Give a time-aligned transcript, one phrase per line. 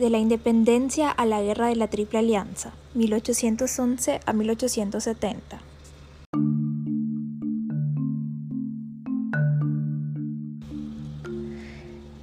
[0.00, 5.60] de la independencia a la Guerra de la Triple Alianza, 1811 a 1870.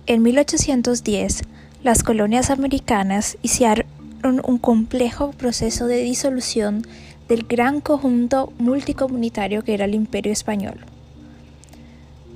[0.08, 1.42] En 1810,
[1.84, 3.86] las colonias americanas iniciaron
[4.24, 6.82] un complejo proceso de disolución
[7.30, 10.80] del gran conjunto multicomunitario que era el Imperio Español.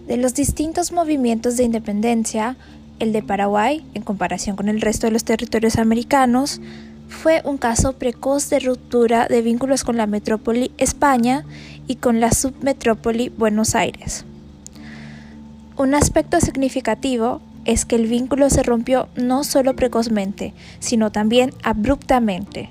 [0.06, 2.58] De los distintos movimientos de independencia,
[3.02, 6.62] el de Paraguay, en comparación con el resto de los territorios americanos,
[7.10, 11.44] fue un caso precoz de ruptura de vínculos con la metrópoli España
[11.88, 14.24] y con la submetrópoli Buenos Aires.
[15.78, 22.70] Un aspecto significativo es que el vínculo se rompió no solo precozmente, sino también abruptamente,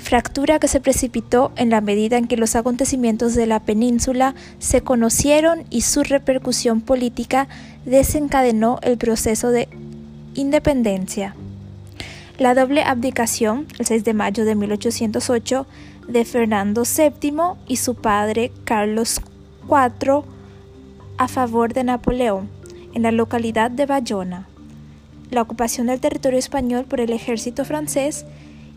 [0.00, 4.80] fractura que se precipitó en la medida en que los acontecimientos de la península se
[4.80, 7.46] conocieron y su repercusión política
[7.84, 9.68] desencadenó el proceso de
[10.34, 11.36] independencia.
[12.38, 15.66] La doble abdicación, el 6 de mayo de 1808,
[16.08, 17.32] de Fernando VII
[17.68, 19.20] y su padre Carlos
[19.68, 20.24] IV
[21.18, 22.48] a favor de Napoleón,
[22.94, 24.48] en la localidad de Bayona,
[25.30, 28.24] la ocupación del territorio español por el ejército francés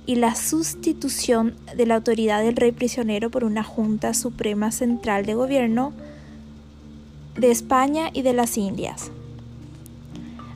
[0.06, 5.34] y la sustitución de la autoridad del rey prisionero por una Junta Suprema Central de
[5.34, 5.94] Gobierno
[7.36, 9.12] de España y de las Indias.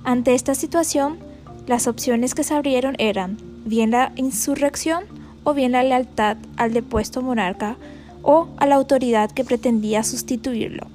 [0.03, 1.17] Ante esta situación,
[1.65, 5.03] las opciones que se abrieron eran bien la insurrección
[5.43, 7.77] o bien la lealtad al depuesto monarca
[8.21, 10.87] o a la autoridad que pretendía sustituirlo.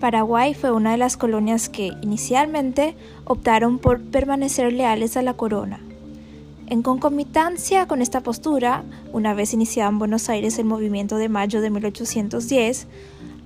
[0.00, 5.80] Paraguay fue una de las colonias que inicialmente optaron por permanecer leales a la corona.
[6.70, 11.62] En concomitancia con esta postura, una vez iniciado en Buenos Aires el movimiento de mayo
[11.62, 12.86] de 1810,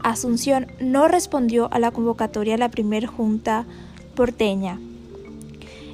[0.00, 3.64] Asunción no respondió a la convocatoria de la primera junta
[4.16, 4.80] porteña.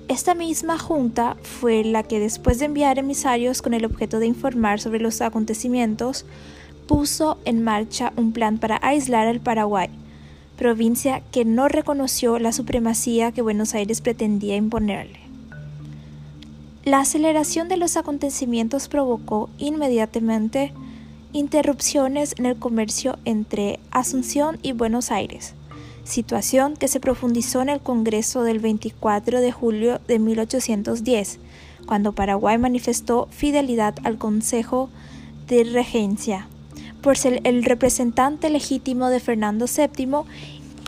[0.08, 4.80] Esta misma junta fue la que después de enviar emisarios con el objeto de informar
[4.80, 6.24] sobre los acontecimientos,
[6.86, 9.90] puso en marcha un plan para aislar al Paraguay,
[10.56, 15.27] provincia que no reconoció la supremacía que Buenos Aires pretendía imponerle.
[16.88, 20.72] La aceleración de los acontecimientos provocó inmediatamente
[21.34, 25.52] interrupciones en el comercio entre Asunción y Buenos Aires,
[26.04, 31.40] situación que se profundizó en el Congreso del 24 de julio de 1810,
[31.84, 34.88] cuando Paraguay manifestó fidelidad al Consejo
[35.46, 36.48] de Regencia
[37.02, 40.24] por ser el representante legítimo de Fernando VII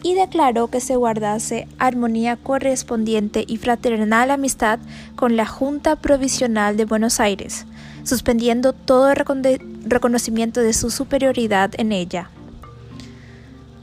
[0.02, 4.78] y declaró que se guardase armonía correspondiente y fraternal amistad
[5.16, 7.66] con la Junta Provisional de Buenos Aires,
[8.04, 12.30] suspendiendo todo reconocimiento de su superioridad en ella.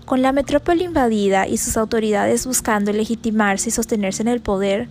[0.06, 4.88] Con la metrópoli invadida y sus autoridades buscando legitimarse y sostenerse en el poder,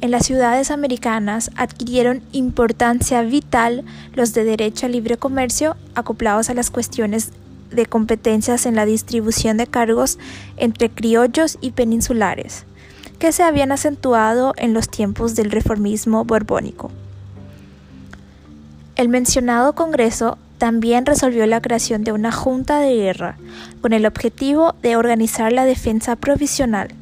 [0.00, 3.84] en las ciudades americanas adquirieron importancia vital
[4.14, 7.32] los de derecho a libre comercio acoplados a las cuestiones
[7.70, 10.18] de competencias en la distribución de cargos
[10.56, 12.64] entre criollos y peninsulares,
[13.18, 16.90] que se habían acentuado en los tiempos del reformismo borbónico.
[18.96, 23.36] El mencionado Congreso también resolvió la creación de una Junta de Guerra
[23.80, 26.94] con el objetivo de organizar la defensa provisional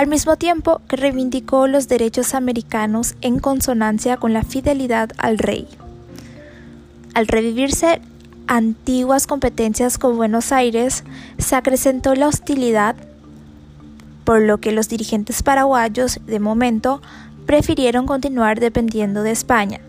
[0.00, 5.68] al mismo tiempo que reivindicó los derechos americanos en consonancia con la fidelidad al rey.
[7.12, 8.00] Al revivirse
[8.50, 11.04] antiguas competencias con Buenos Aires,
[11.38, 12.96] se acrecentó la hostilidad,
[14.24, 17.00] por lo que los dirigentes paraguayos, de momento,
[17.46, 19.80] prefirieron continuar dependiendo de España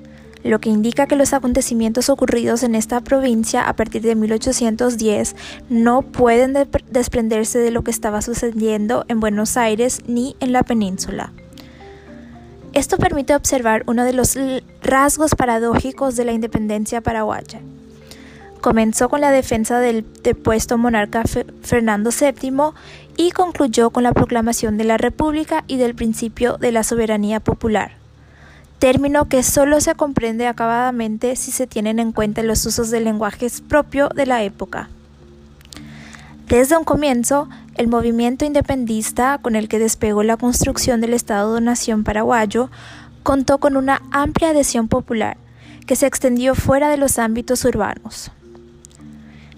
[0.44, 5.36] lo que indica que los acontecimientos ocurridos en esta provincia a partir de 1810
[5.70, 6.58] no pueden
[6.90, 11.32] desprenderse de lo que estaba sucediendo en Buenos Aires ni en la península.
[12.74, 14.36] Esto permite observar uno de los
[14.82, 17.62] rasgos paradójicos de la independencia paraguaya.
[18.62, 21.24] Comenzó con la defensa del depuesto monarca
[21.62, 22.74] Fernando VII
[23.18, 28.02] y concluyó con la proclamación de la República y del principio de la soberanía popular
[28.81, 33.48] término que solo se comprende acabadamente si se tienen en cuenta los usos del lenguaje
[33.68, 34.90] propio de la época.
[36.48, 42.72] Desde un comienzo, el movimiento independista con el que despegó la construcción del Estado-Nación paraguayo
[43.22, 45.38] contó con una amplia adhesión popular
[45.86, 48.31] que se extendió fuera de los ámbitos urbanos.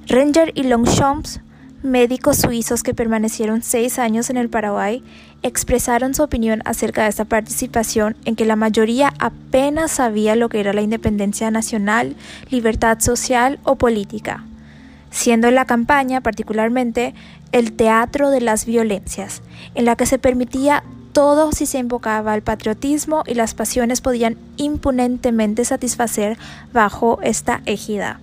[0.08, 1.40] Ranger y Longchamps
[1.82, 5.04] médicos suizos que permanecieron seis años en el Paraguay
[5.44, 10.62] expresaron su opinión acerca de esta participación en que la mayoría apenas sabía lo que
[10.62, 12.16] era la independencia nacional,
[12.50, 14.46] libertad social o política,
[15.12, 17.14] siendo la campaña particularmente
[17.52, 19.42] el teatro de las violencias,
[19.76, 24.38] en la que se permitía todo si se invocaba al patriotismo y las pasiones podían
[24.58, 26.38] impunentemente satisfacer
[26.74, 28.20] bajo esta égida.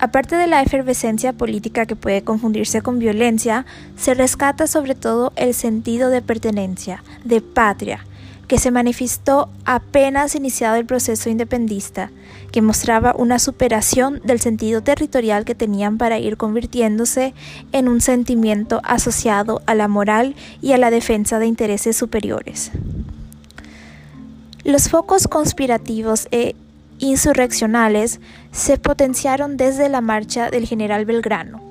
[0.00, 3.66] Aparte de la efervescencia política que puede confundirse con violencia,
[3.96, 8.06] se rescata sobre todo el sentido de pertenencia, de patria,
[8.48, 12.10] que se manifestó apenas iniciado el proceso independista,
[12.50, 17.34] que mostraba una superación del sentido territorial que tenían para ir convirtiéndose
[17.72, 22.72] en un sentimiento asociado a la moral y a la defensa de intereses superiores.
[24.64, 26.56] Los focos conspirativos e
[27.00, 28.20] insurreccionales
[28.52, 31.70] se potenciaron desde la marcha del general Belgrano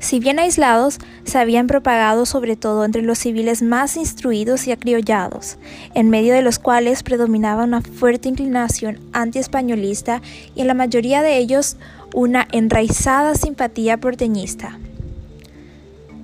[0.00, 5.58] si bien aislados, se habían propagado sobre todo entre los civiles más instruidos y acriollados,
[5.94, 10.22] en medio de los cuales predominaba una fuerte inclinación antiespañolista
[10.54, 11.76] y en la mayoría de ellos
[12.14, 14.78] una enraizada simpatía porteñista.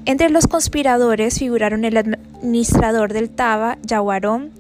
[0.06, 4.50] Entre los conspiradores figuraron el administrador del Taba, Yaguarón,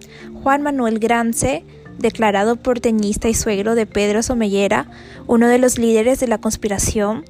[0.42, 1.64] Juan Manuel Grance,
[1.98, 4.86] declarado porteñista y suegro de Pedro Somellera,
[5.26, 7.24] uno de los líderes de la conspiración,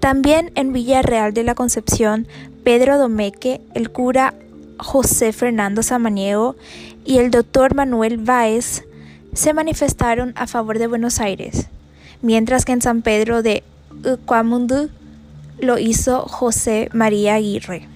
[0.00, 2.26] también en Villarreal de la Concepción,
[2.64, 4.34] Pedro Domeque, el cura
[4.78, 6.56] José Fernando Samaniego
[7.04, 8.84] y el doctor Manuel Báez
[9.32, 11.68] se manifestaron a favor de Buenos Aires,
[12.22, 13.62] mientras que en San Pedro de
[14.04, 14.90] Ucuamundú
[15.58, 17.88] lo hizo José María Aguirre.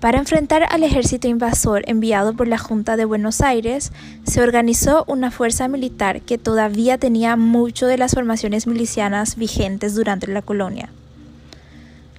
[0.00, 3.92] Para enfrentar al ejército invasor enviado por la Junta de Buenos Aires,
[4.24, 10.26] se organizó una fuerza militar que todavía tenía mucho de las formaciones milicianas vigentes durante
[10.26, 10.90] la colonia.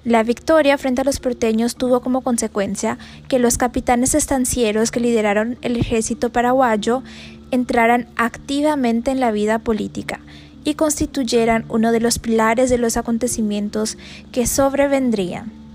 [0.04, 2.98] La victoria frente a los porteños tuvo como consecuencia
[3.28, 7.04] que los capitanes estancieros que lideraron el ejército paraguayo
[7.52, 10.18] entraran activamente en la vida política
[10.64, 13.98] y constituyeran uno de los pilares de los acontecimientos
[14.32, 15.67] que sobrevendrían.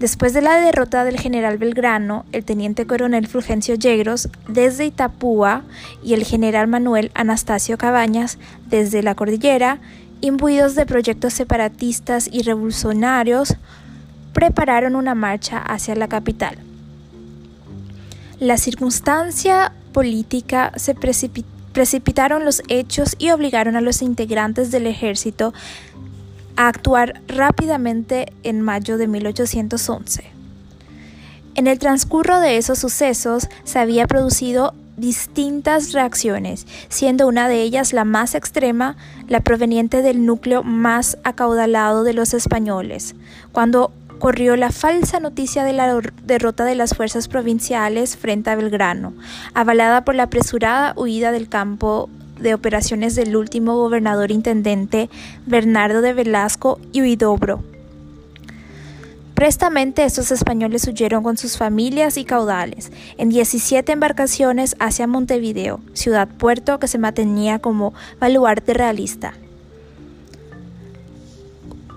[0.00, 5.62] Después de la derrota del general Belgrano, el teniente coronel Fulgencio Yegros desde Itapúa
[6.02, 8.38] y el general Manuel Anastasio Cabañas
[8.70, 9.78] desde la cordillera,
[10.22, 13.56] imbuidos de proyectos separatistas y revolucionarios,
[14.32, 16.56] prepararon una marcha hacia la capital.
[18.38, 25.52] La circunstancia política se precipitaron los hechos y obligaron a los integrantes del ejército
[26.60, 30.24] a actuar rápidamente en mayo de 1811.
[31.54, 37.94] En el transcurso de esos sucesos se había producido distintas reacciones, siendo una de ellas
[37.94, 43.14] la más extrema, la proveniente del núcleo más acaudalado de los españoles,
[43.52, 49.14] cuando corrió la falsa noticia de la derrota de las fuerzas provinciales frente a Belgrano,
[49.54, 55.10] avalada por la apresurada huida del campo de operaciones del último gobernador intendente
[55.46, 57.62] Bernardo de Velasco y Huidobro.
[59.34, 66.28] Prestamente estos españoles huyeron con sus familias y caudales en 17 embarcaciones hacia Montevideo, ciudad
[66.28, 69.32] puerto que se mantenía como baluarte realista.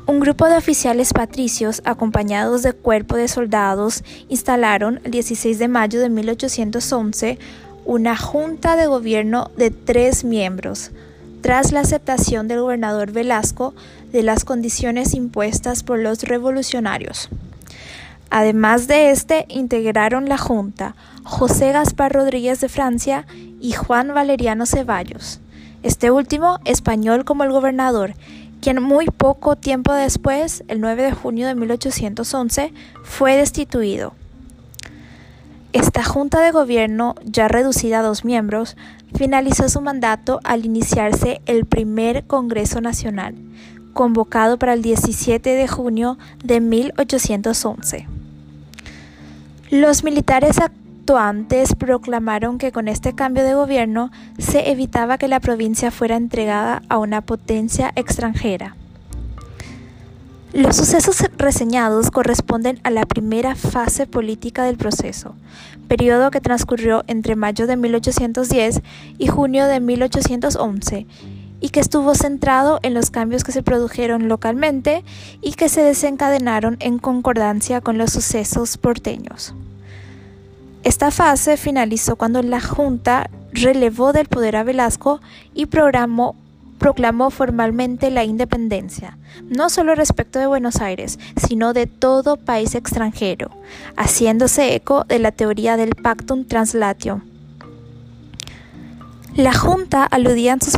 [0.05, 5.99] Un grupo de oficiales patricios, acompañados de cuerpo de soldados, instalaron el 16 de mayo
[6.01, 7.39] de 1811
[7.85, 10.91] una junta de gobierno de tres miembros,
[11.41, 13.73] tras la aceptación del gobernador Velasco
[14.11, 17.29] de las condiciones impuestas por los revolucionarios.
[18.29, 23.25] Además de este, integraron la Junta José Gaspar Rodríguez de Francia
[23.59, 25.39] y Juan Valeriano Ceballos,
[25.83, 28.13] este último español como el gobernador,
[28.61, 34.13] quien muy poco tiempo después, el 9 de junio de 1811, fue destituido.
[35.73, 38.77] Esta Junta de Gobierno, ya reducida a dos miembros,
[39.15, 43.33] finalizó su mandato al iniciarse el primer Congreso Nacional,
[43.93, 48.07] convocado para el 17 de junio de 1811.
[49.71, 55.89] Los militares actuantes proclamaron que con este cambio de gobierno se evitaba que la provincia
[55.89, 58.75] fuera entregada a una potencia extranjera.
[60.53, 65.33] Los sucesos reseñados corresponden a la primera fase política del proceso,
[65.87, 68.83] periodo que transcurrió entre mayo de 1810
[69.17, 71.07] y junio de 1811,
[71.59, 75.03] y que estuvo centrado en los cambios que se produjeron localmente
[75.41, 79.55] y que se desencadenaron en concordancia con los sucesos porteños.
[80.83, 85.19] Esta fase finalizó cuando la Junta relevó del poder a Velasco
[85.55, 86.35] y programó
[86.79, 93.51] proclamó formalmente la independencia, no solo respecto de Buenos Aires, sino de todo país extranjero,
[93.95, 97.21] haciéndose eco de la teoría del Pactum Translatio.
[99.35, 100.75] La Junta aludía en sus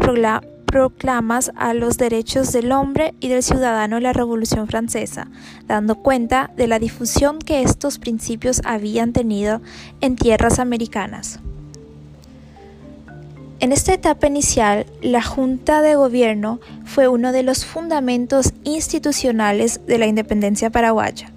[0.66, 5.28] proclamas a los derechos del hombre y del ciudadano de la Revolución Francesa,
[5.68, 9.62] dando cuenta de la difusión que estos principios habían tenido
[10.02, 11.40] en tierras americanas.
[13.62, 19.98] En esta etapa inicial, la Junta de Gobierno fue uno de los fundamentos institucionales de
[19.98, 21.32] la independencia paraguaya,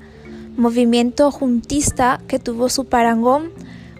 [0.56, 3.52] movimiento juntista que tuvo su parangón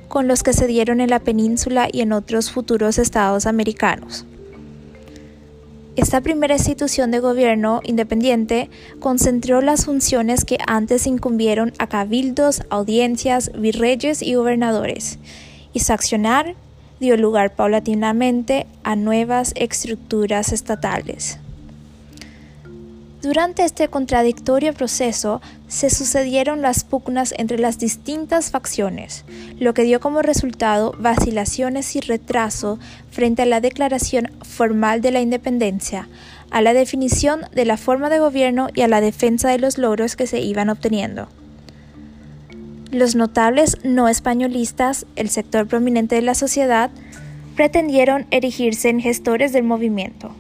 [0.08, 4.26] con los que se dieron en la península y en otros futuros estados americanos.
[5.94, 13.52] Esta primera institución de gobierno independiente concentró las funciones que antes incumbieron a cabildos, audiencias,
[13.56, 15.18] virreyes y gobernadores,
[15.72, 16.56] y su accionar
[17.00, 21.38] dio lugar paulatinamente a nuevas estructuras estatales.
[23.20, 29.24] Durante este contradictorio proceso se sucedieron las pugnas entre las distintas facciones,
[29.58, 32.78] lo que dio como resultado vacilaciones y retraso
[33.10, 36.08] frente a la declaración formal de la independencia,
[36.50, 40.14] a la definición de la forma de gobierno y a la defensa de los logros
[40.14, 41.28] que se iban obteniendo.
[42.90, 46.90] Los notables no españolistas, el sector prominente de la sociedad,
[47.54, 50.30] pretendieron erigirse en gestores del movimiento.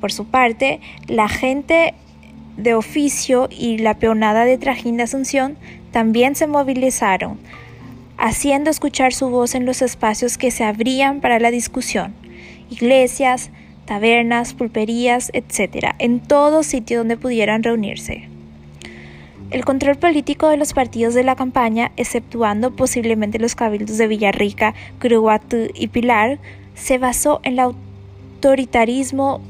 [0.00, 1.92] Por su parte, la gente
[2.56, 5.58] de oficio y la peonada de Trajín de Asunción
[5.92, 7.38] también se movilizaron,
[8.16, 12.14] haciendo escuchar su voz en los espacios que se abrían para la discusión,
[12.70, 13.50] iglesias,
[13.84, 18.28] tabernas, pulperías, etc., en todo sitio donde pudieran reunirse.
[19.50, 24.74] El control político de los partidos de la campaña, exceptuando posiblemente los cabildos de Villarrica,
[25.00, 26.38] Curuguatú y Pilar,
[26.74, 29.40] se basó en el autoritarismo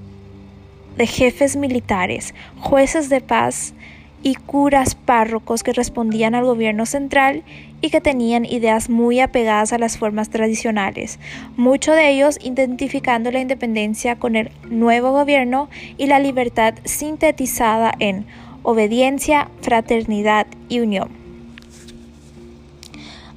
[0.97, 3.75] de jefes militares, jueces de paz
[4.23, 7.43] y curas párrocos que respondían al gobierno central
[7.81, 11.19] y que tenían ideas muy apegadas a las formas tradicionales,
[11.57, 18.27] muchos de ellos identificando la independencia con el nuevo gobierno y la libertad sintetizada en
[18.69, 21.09] obediencia, fraternidad y unión.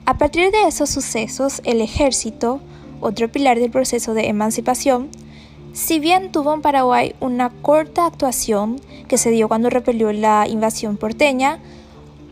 [0.05, 2.59] A partir de esos sucesos, el ejército,
[2.99, 5.07] otro pilar del proceso de emancipación,
[5.71, 10.97] si bien tuvo en Paraguay una corta actuación que se dio cuando repelió la invasión
[10.97, 11.59] porteña,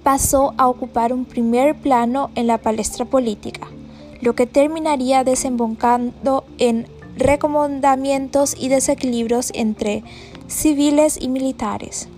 [0.03, 3.69] pasó a ocupar un primer plano en la palestra política,
[4.19, 10.03] lo que terminaría desembocando en recomendamientos y desequilibrios entre
[10.47, 12.09] civiles y militares.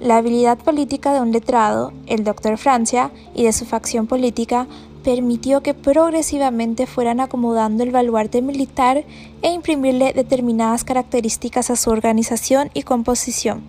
[0.00, 4.66] La habilidad política de un letrado, el doctor Francia, y de su facción política
[5.04, 9.04] permitió que progresivamente fueran acomodando el baluarte militar
[9.42, 13.62] e imprimirle determinadas características a su organización y composición,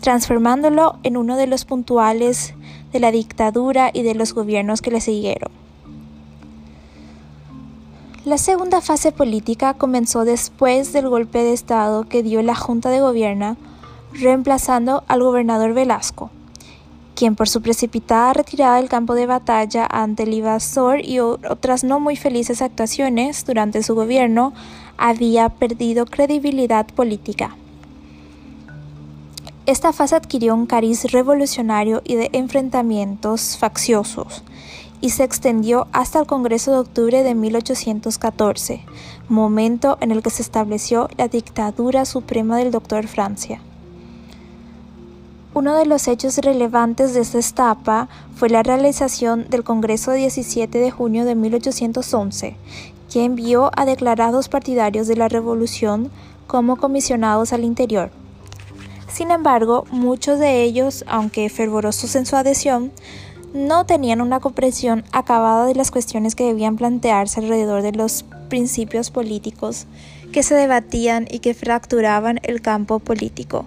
[0.00, 2.52] transformándolo en uno de los puntuales
[2.92, 5.50] de la dictadura y de los gobiernos que le siguieron.
[8.26, 13.00] La segunda fase política comenzó después del golpe de Estado que dio la Junta de
[13.00, 13.56] Gobierno,
[14.12, 16.30] reemplazando al gobernador Velasco
[17.20, 22.00] quien por su precipitada retirada del campo de batalla ante el invasor y otras no
[22.00, 24.54] muy felices actuaciones durante su gobierno,
[24.96, 27.54] había perdido credibilidad política.
[29.66, 34.42] Esta fase adquirió un cariz revolucionario y de enfrentamientos facciosos
[35.02, 38.82] y se extendió hasta el Congreso de Octubre de 1814,
[39.28, 43.60] momento en el que se estableció la dictadura suprema del doctor Francia.
[45.52, 50.90] Uno de los hechos relevantes de esta etapa fue la realización del Congreso 17 de
[50.92, 52.56] junio de 1811,
[53.10, 56.08] que envió a declarados partidarios de la Revolución
[56.46, 58.12] como comisionados al interior.
[59.08, 62.92] Sin embargo, muchos de ellos, aunque fervorosos en su adhesión,
[63.52, 69.10] no tenían una comprensión acabada de las cuestiones que debían plantearse alrededor de los principios
[69.10, 69.88] políticos
[70.30, 73.64] que se debatían y que fracturaban el campo político.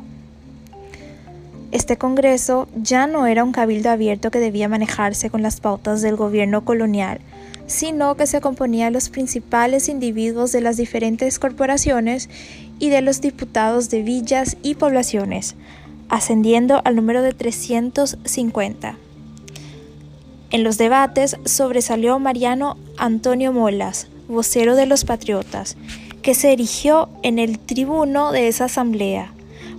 [1.74, 6.16] Este Congreso ya no era un cabildo abierto que debía manejarse con las pautas del
[6.16, 7.20] gobierno colonial,
[7.66, 12.30] sino que se componía de los principales individuos de las diferentes corporaciones
[12.78, 15.56] y de los diputados de villas y poblaciones,
[16.10, 18.96] ascendiendo al número de 350.
[20.52, 25.76] En los debates sobresalió Mariano Antonio Molas, vocero de los patriotas,
[26.22, 29.34] que se erigió en el tribuno de esa asamblea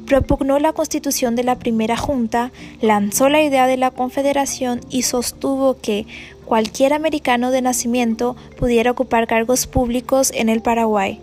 [0.06, 5.78] propugnó la constitución de la primera junta, lanzó la idea de la confederación y sostuvo
[5.80, 6.06] que
[6.44, 11.20] cualquier americano de nacimiento pudiera ocupar cargos públicos en el Paraguay,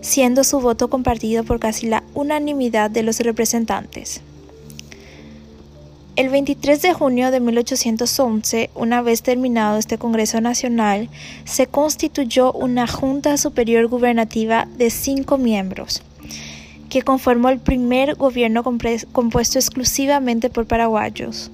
[0.00, 4.20] siendo su voto compartido por casi la unanimidad de los representantes.
[6.16, 11.08] El 23 de junio de 1811, una vez terminado este Congreso Nacional,
[11.44, 16.02] se constituyó una Junta Superior Gubernativa de cinco miembros
[16.94, 21.50] que conformó el primer gobierno compuesto exclusivamente por paraguayos.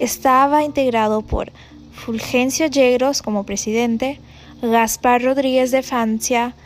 [0.00, 1.52] Estaba integrado por
[1.92, 4.18] Fulgencio Yegros como presidente,
[4.62, 6.56] Gaspar Rodríguez de Francia,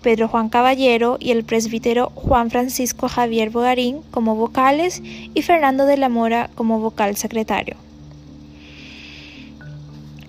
[0.00, 5.98] Pedro Juan Caballero y el presbítero Juan Francisco Javier Bogarín como vocales y Fernando de
[5.98, 7.76] la Mora como vocal secretario.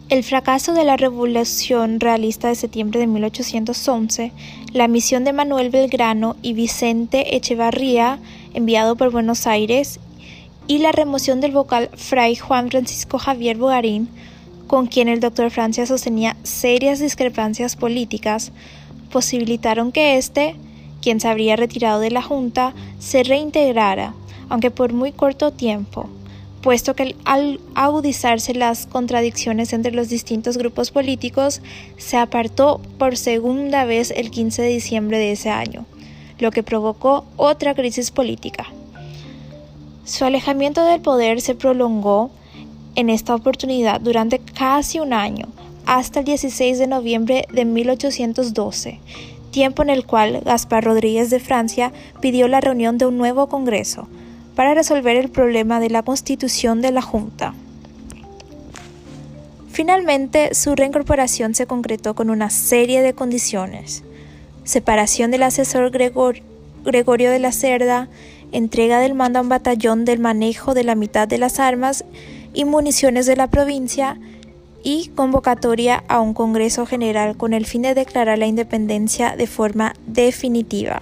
[0.10, 4.34] El fracaso de la Revolución Realista de septiembre de 1811,
[4.74, 8.18] la misión de Manuel Belgrano y Vicente Echevarría,
[8.56, 10.00] enviado por Buenos Aires,
[10.68, 14.10] y la remoción del vocal Fray Juan Francisco Javier Bogarín,
[14.66, 18.52] con quien el doctor Francia sostenía serias discrepancias políticas,
[19.12, 20.56] posibilitaron que éste,
[21.04, 24.16] quien se habría retirado de la Junta, se reintegrara,
[24.50, 26.10] aunque por muy corto tiempo
[26.64, 31.62] puesto que al agudizarse las contradicciones entre los distintos grupos políticos,
[31.98, 35.86] se apartó por segunda vez el 15 de diciembre de ese año,
[36.40, 38.66] lo que provocó otra crisis política.
[40.06, 42.32] Su alejamiento del poder se prolongó
[42.96, 45.50] en esta oportunidad durante casi un año,
[45.86, 49.00] hasta el 16 de noviembre de 1812,
[49.52, 51.92] tiempo en el cual Gaspar Rodríguez de Francia
[52.22, 54.08] pidió la reunión de un nuevo Congreso,
[54.56, 57.54] para resolver el problema de la constitución de la Junta.
[59.72, 64.04] Finalmente, su reincorporación se concretó con una serie de condiciones.
[64.64, 68.08] Separación del asesor Gregorio de la Cerda,
[68.52, 72.06] entrega del mando a un batallón del manejo de la mitad de las armas
[72.54, 74.20] y municiones de la provincia
[74.84, 79.96] y convocatoria a un Congreso General con el fin de declarar la independencia de forma
[80.06, 81.02] definitiva.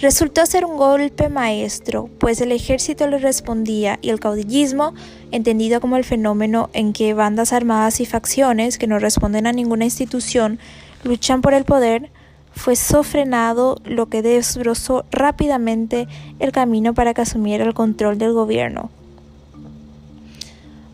[0.00, 4.94] Resultó ser un golpe maestro, pues el ejército le respondía y el caudillismo,
[5.32, 9.84] entendido como el fenómeno en que bandas armadas y facciones que no responden a ninguna
[9.84, 10.60] institución
[11.02, 12.10] luchan por el poder,
[12.52, 16.06] fue sofrenado, lo que desbrozó rápidamente
[16.38, 18.90] el camino para que asumiera el control del gobierno.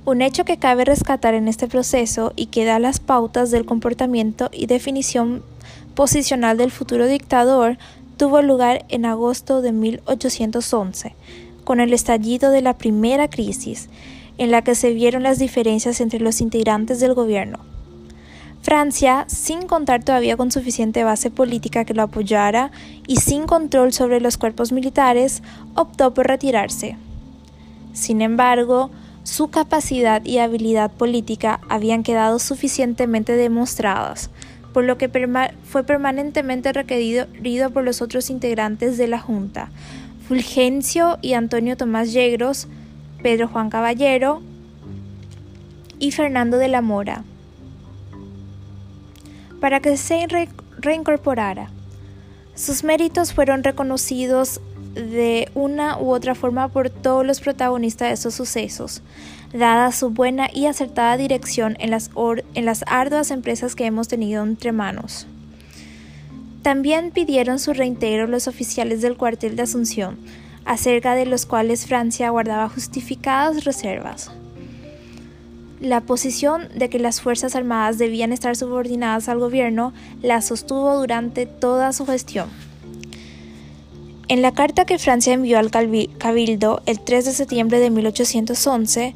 [0.06, 4.48] Un hecho que cabe rescatar en este proceso y que da las pautas del comportamiento
[4.50, 5.42] y definición
[5.94, 7.76] posicional del futuro dictador
[8.16, 11.14] tuvo lugar en agosto de 1811,
[11.64, 13.88] con el estallido de la primera crisis,
[14.38, 17.58] en la que se vieron las diferencias entre los integrantes del gobierno.
[18.62, 22.70] Francia, sin contar todavía con suficiente base política que lo apoyara
[23.06, 25.42] y sin control sobre los cuerpos militares,
[25.74, 26.96] optó por retirarse.
[27.92, 28.90] Sin embargo,
[29.22, 34.30] su capacidad y habilidad política habían quedado suficientemente demostradas
[34.74, 35.08] por lo que
[35.62, 39.70] fue permanentemente requerido por los otros integrantes de la Junta,
[40.26, 42.66] Fulgencio y Antonio Tomás Yegros,
[43.22, 44.42] Pedro Juan Caballero
[46.00, 47.22] y Fernando de la Mora,
[49.60, 50.26] para que se
[50.78, 51.70] reincorporara.
[52.56, 54.60] Sus méritos fueron reconocidos
[54.94, 59.02] de una u otra forma por todos los protagonistas de esos sucesos,
[59.54, 62.10] dada su buena y acertada dirección en las,
[62.54, 65.26] en las arduas empresas que hemos tenido entre manos.
[66.62, 70.18] También pidieron su reintegro los oficiales del cuartel de Asunción,
[70.64, 74.32] acerca de los cuales Francia guardaba justificadas reservas.
[75.80, 81.46] La posición de que las Fuerzas Armadas debían estar subordinadas al gobierno la sostuvo durante
[81.46, 82.48] toda su gestión.
[84.28, 89.14] En la carta que Francia envió al Cabildo el 3 de septiembre de 1811,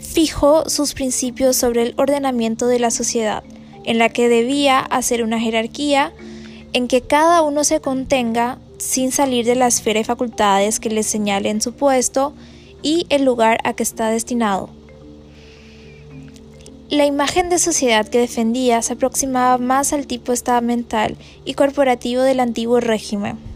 [0.00, 3.44] fijó sus principios sobre el ordenamiento de la sociedad,
[3.84, 6.12] en la que debía hacer una jerarquía
[6.72, 11.02] en que cada uno se contenga sin salir de la esfera y facultades que le
[11.02, 12.32] señalen su puesto
[12.82, 14.70] y el lugar a que está destinado.
[16.88, 22.40] La imagen de sociedad que defendía se aproximaba más al tipo estamental y corporativo del
[22.40, 23.49] antiguo régimen.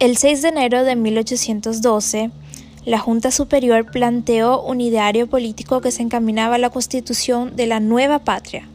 [0.00, 2.30] El 6 de enero de 1812,
[2.86, 7.80] la Junta Superior planteó un ideario político que se encaminaba a la constitución de la
[7.80, 8.66] nueva patria.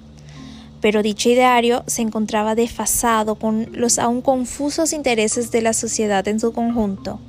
[0.82, 6.40] Pero dicho ideario se encontraba desfasado con los aún confusos intereses de la sociedad en
[6.40, 7.20] su conjunto,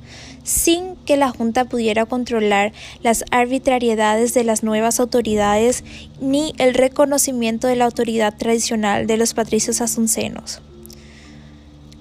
[0.43, 5.83] sin que la Junta pudiera controlar las arbitrariedades de las nuevas autoridades
[6.21, 10.61] ni el reconocimiento de la autoridad tradicional de los patricios asuncenos.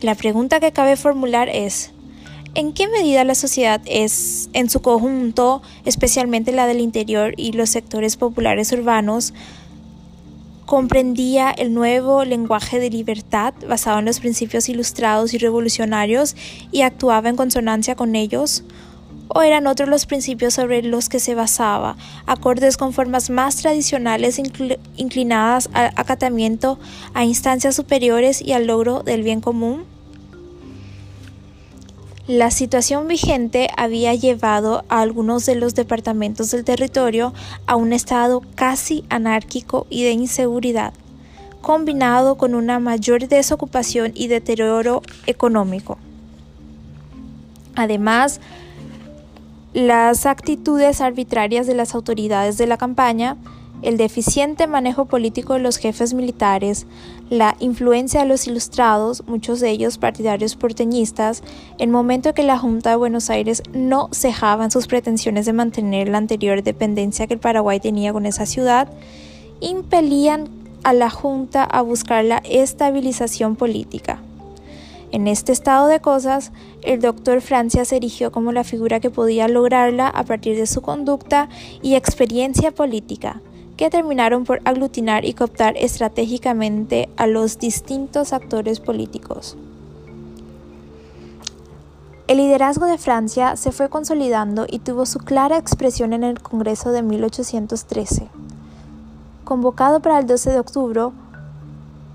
[0.03, 1.91] La pregunta que cabe formular es,
[2.55, 7.71] ¿en qué medida la sociedad es, en su conjunto, especialmente la del interior y los
[7.71, 9.33] sectores populares urbanos,
[10.67, 16.37] comprendía el nuevo lenguaje de libertad basado en los principios ilustrados y revolucionarios
[16.73, 18.65] y actuaba en consonancia con ellos?
[19.29, 24.41] O eran otros los principios sobre los que se basaba, acordes con formas más tradicionales
[24.97, 26.79] inclinadas al acatamiento
[27.15, 29.85] a instancias superiores y al logro del bien común?
[32.27, 37.33] La situación vigente había llevado a algunos de los departamentos del territorio
[37.67, 40.93] a un estado casi anárquico y de inseguridad,
[41.61, 45.99] combinado con una mayor desocupación y deterioro económico.
[47.77, 48.41] Además,
[49.77, 53.37] las actitudes arbitrarias de las autoridades de la campaña
[53.83, 56.87] el deficiente manejo político de los jefes militares,
[57.29, 61.43] la influencia de los ilustrados, muchos de ellos partidarios porteñistas,
[61.77, 65.53] el momento en que la Junta de Buenos Aires no cejaba en sus pretensiones de
[65.53, 68.89] mantener la anterior dependencia que el Paraguay tenía con esa ciudad,
[69.61, 70.49] impelían
[70.85, 74.23] a la Junta a buscar la estabilización política.
[75.17, 76.53] En este estado de cosas,
[76.83, 80.83] el doctor Francia se erigió como la figura que podía lograrla a partir de su
[80.83, 81.49] conducta
[81.81, 83.41] y experiencia política,
[83.79, 89.57] que terminaron por aglutinar y cooptar estratégicamente a los distintos actores políticos.
[92.29, 96.91] El liderazgo de Francia se fue consolidando y tuvo su clara expresión en el Congreso
[96.91, 98.29] de 1813.
[99.45, 101.05] Convocado para el 12 de octubre,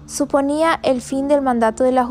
[0.05, 2.05] suponía el fin del mandato de la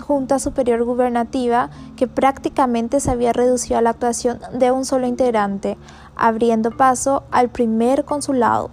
[0.00, 5.76] Junta Superior Gubernativa que prácticamente se había reducido a la actuación de un solo integrante,
[6.16, 8.70] abriendo paso al primer consulado.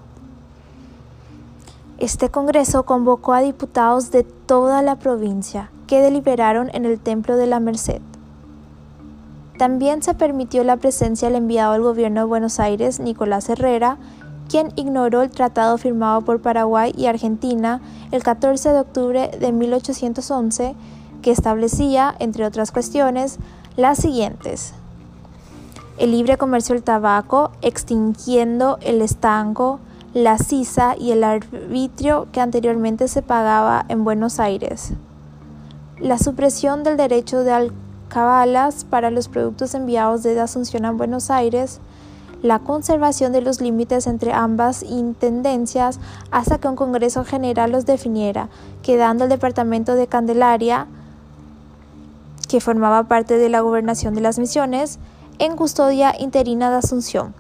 [1.98, 7.48] Este Congreso convocó a diputados de toda la provincia que deliberaron en el Templo de
[7.48, 8.02] la Merced.
[9.58, 13.98] También se permitió la presencia del enviado al gobierno de Buenos Aires, Nicolás Herrera,
[14.50, 17.80] quien ignoró el tratado firmado por Paraguay y Argentina
[18.12, 20.76] el 14 de octubre de 1811,
[21.22, 23.38] que establecía, entre otras cuestiones,
[23.78, 24.74] las siguientes.
[25.98, 29.80] El libre comercio del tabaco, extinguiendo el estanco,
[30.14, 34.94] la sisa y el arbitrio que anteriormente se pagaba en Buenos Aires.
[36.00, 41.80] La supresión del derecho de alcabalas para los productos enviados desde Asunción a Buenos Aires,
[42.42, 46.00] la conservación de los límites entre ambas intendencias
[46.32, 48.50] hasta que un Congreso General los definiera,
[48.82, 50.88] quedando el departamento de Candelaria,
[52.52, 55.00] que formaba parte de la gobernación de las misiones,
[55.40, 57.34] en custodia interina de Asunción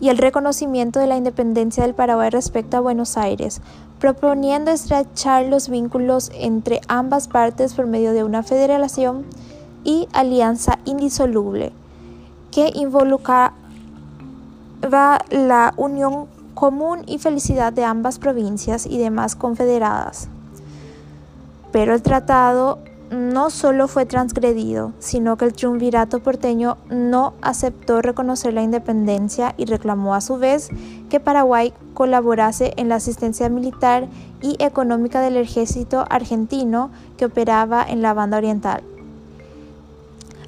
[0.00, 3.60] y el reconocimiento de la independencia del Paraguay respecto a Buenos Aires,
[3.98, 9.26] proponiendo estrechar los vínculos entre ambas partes por medio de una federación
[9.84, 11.72] y alianza indisoluble
[12.50, 13.52] que involucraba
[15.28, 20.28] la unión común y felicidad de ambas provincias y demás confederadas.
[21.72, 22.78] Pero el tratado
[23.10, 29.64] no solo fue transgredido, sino que el triunvirato porteño no aceptó reconocer la independencia y
[29.64, 30.70] reclamó a su vez
[31.08, 34.06] que Paraguay colaborase en la asistencia militar
[34.40, 38.82] y económica del ejército argentino que operaba en la banda oriental.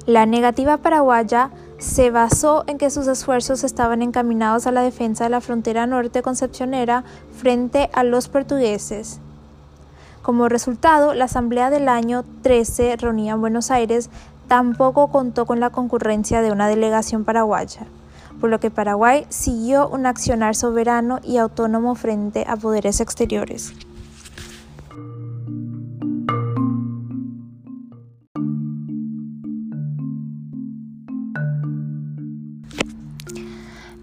[0.05, 5.29] La negativa paraguaya se basó en que sus esfuerzos estaban encaminados a la defensa de
[5.29, 7.03] la frontera norte concepcionera
[7.35, 9.19] frente a los portugueses
[10.23, 14.09] como resultado, la Asamblea del año 13 reunida en Buenos Aires
[14.47, 17.87] tampoco contó con la concurrencia de una delegación paraguaya,
[18.39, 23.73] por lo que Paraguay siguió un accionar soberano y autónomo frente a poderes exteriores.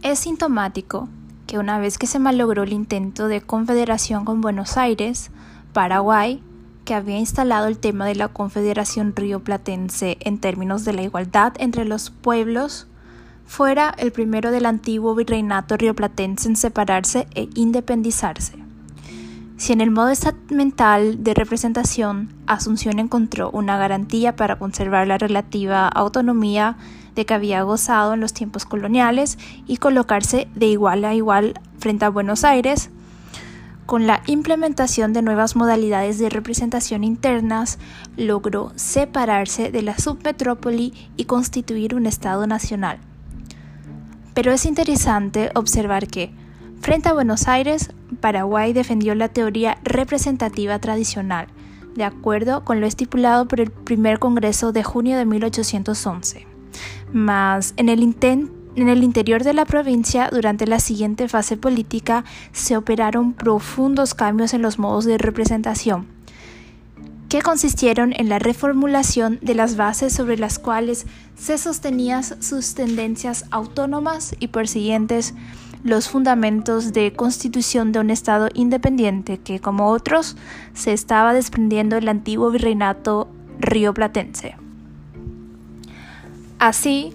[0.03, 1.09] Es sintomático
[1.47, 5.31] que una vez que se malogró el intento de confederación con Buenos Aires,
[5.73, 6.43] Paraguay,
[6.85, 11.85] que había instalado el tema de la Confederación Río-Platense en términos de la igualdad entre
[11.85, 12.87] los pueblos,
[13.47, 18.55] fuera el primero del antiguo virreinato rioplatense en separarse e independizarse.
[19.57, 25.87] Si en el modo estamental de representación Asunción encontró una garantía para conservar la relativa
[25.87, 26.77] autonomía
[27.15, 32.05] de que había gozado en los tiempos coloniales y colocarse de igual a igual frente
[32.05, 32.91] a Buenos Aires,
[33.91, 37.81] con la implementación de nuevas modalidades de representación internas,
[38.17, 43.01] logró separarse de la submetrópoli y constituir un Estado nacional.
[44.33, 46.33] Pero es interesante observar que,
[46.81, 51.49] frente a Buenos Aires, Paraguay defendió la teoría representativa tradicional,
[51.97, 56.47] de acuerdo con lo estipulado por el primer Congreso de junio de 1811.
[57.13, 62.25] Mas, en el intento en el interior de la provincia, durante la siguiente fase política,
[62.53, 66.07] se operaron profundos cambios en los modos de representación.
[67.29, 71.07] que consistieron en la reformulación de las bases sobre las cuales
[71.37, 75.33] se sostenían sus tendencias autónomas y persiguientes
[75.85, 80.37] los fundamentos de constitución de un Estado independiente que, como otros,
[80.75, 83.29] se estaba desprendiendo del antiguo virreinato
[83.61, 84.57] rioplatense.
[86.59, 87.15] Así,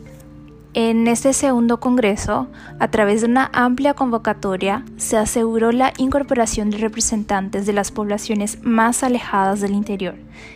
[0.75, 2.47] en este segundo Congreso,
[2.79, 8.59] a través de una amplia convocatoria, se aseguró la incorporación de representantes de las poblaciones
[8.61, 10.15] más alejadas del interior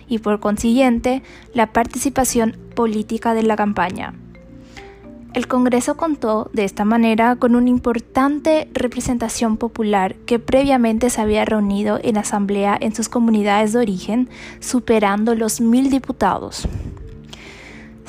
[0.10, 4.14] y, por consiguiente, la participación política de la campaña.
[5.34, 11.46] El Congreso contó de esta manera con una importante representación popular que previamente se había
[11.46, 14.30] reunido en asamblea en sus comunidades de origen,
[14.60, 16.68] superando los mil diputados.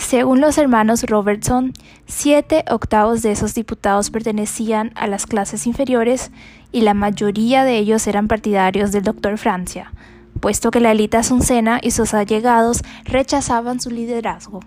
[0.01, 1.73] Según los hermanos Robertson,
[2.07, 6.33] siete octavos de esos diputados pertenecían a las clases inferiores
[6.73, 9.93] y la mayoría de ellos eran partidarios del doctor Francia,
[10.41, 14.61] puesto que la élite asuncena y sus allegados rechazaban su liderazgo.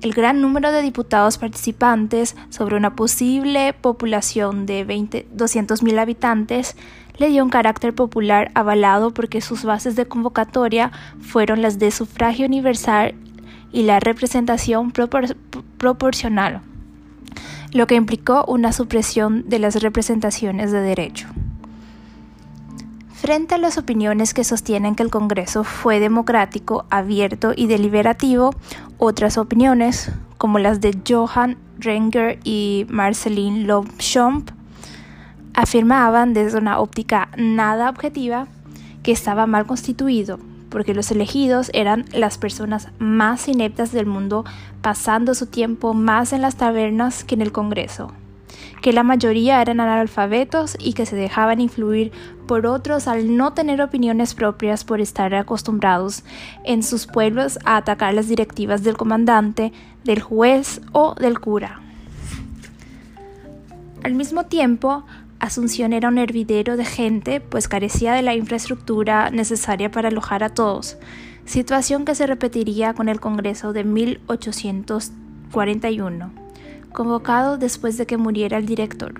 [0.00, 6.74] El gran número de diputados participantes sobre una posible población de 200.000 habitantes
[7.18, 12.46] le dio un carácter popular avalado porque sus bases de convocatoria fueron las de sufragio
[12.46, 13.14] universal
[13.72, 14.92] y la representación
[15.78, 16.60] proporcional,
[17.72, 21.28] lo que implicó una supresión de las representaciones de derecho.
[23.14, 28.54] Frente a las opiniones que sostienen que el Congreso fue democrático, abierto y deliberativo,
[28.96, 34.50] otras opiniones, como las de Johann Renger y Marceline Lobchamp,
[35.52, 38.46] afirmaban desde una óptica nada objetiva
[39.02, 40.38] que estaba mal constituido,
[40.70, 44.44] porque los elegidos eran las personas más ineptas del mundo,
[44.80, 48.12] pasando su tiempo más en las tabernas que en el Congreso,
[48.80, 52.12] que la mayoría eran analfabetos y que se dejaban influir
[52.46, 56.22] por otros al no tener opiniones propias por estar acostumbrados
[56.64, 59.72] en sus pueblos a atacar las directivas del comandante,
[60.04, 61.80] del juez o del cura.
[64.02, 65.04] Al mismo tiempo,
[65.40, 70.50] Asunción era un hervidero de gente, pues carecía de la infraestructura necesaria para alojar a
[70.50, 70.98] todos,
[71.46, 76.30] situación que se repetiría con el Congreso de 1841,
[76.92, 79.14] convocado después de que muriera el director,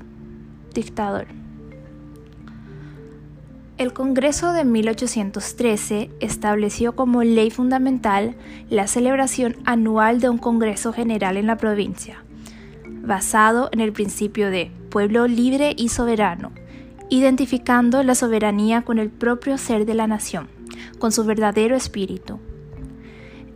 [0.75, 1.29] dictador.
[3.79, 8.35] El Congreso de 1813 estableció como ley fundamental
[8.69, 12.23] la celebración anual de un Congreso General en la provincia,
[13.03, 16.53] basado en el principio de pueblo libre y soberano,
[17.09, 20.49] identificando la soberanía con el propio ser de la nación,
[20.99, 22.39] con su verdadero espíritu.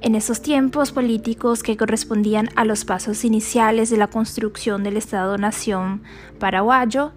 [0.00, 6.02] En esos tiempos políticos que correspondían a los pasos iniciales de la construcción del Estado-Nación
[6.38, 7.12] paraguayo,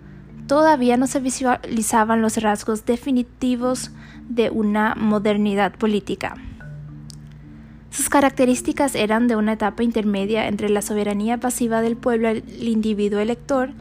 [0.48, 3.92] todavía no se visualizaban los rasgos definitivos
[4.30, 6.36] de una modernidad política.
[7.98, 13.20] Sus características eran de una etapa intermedia entre la soberanía pasiva del pueblo al individuo
[13.20, 13.72] elector,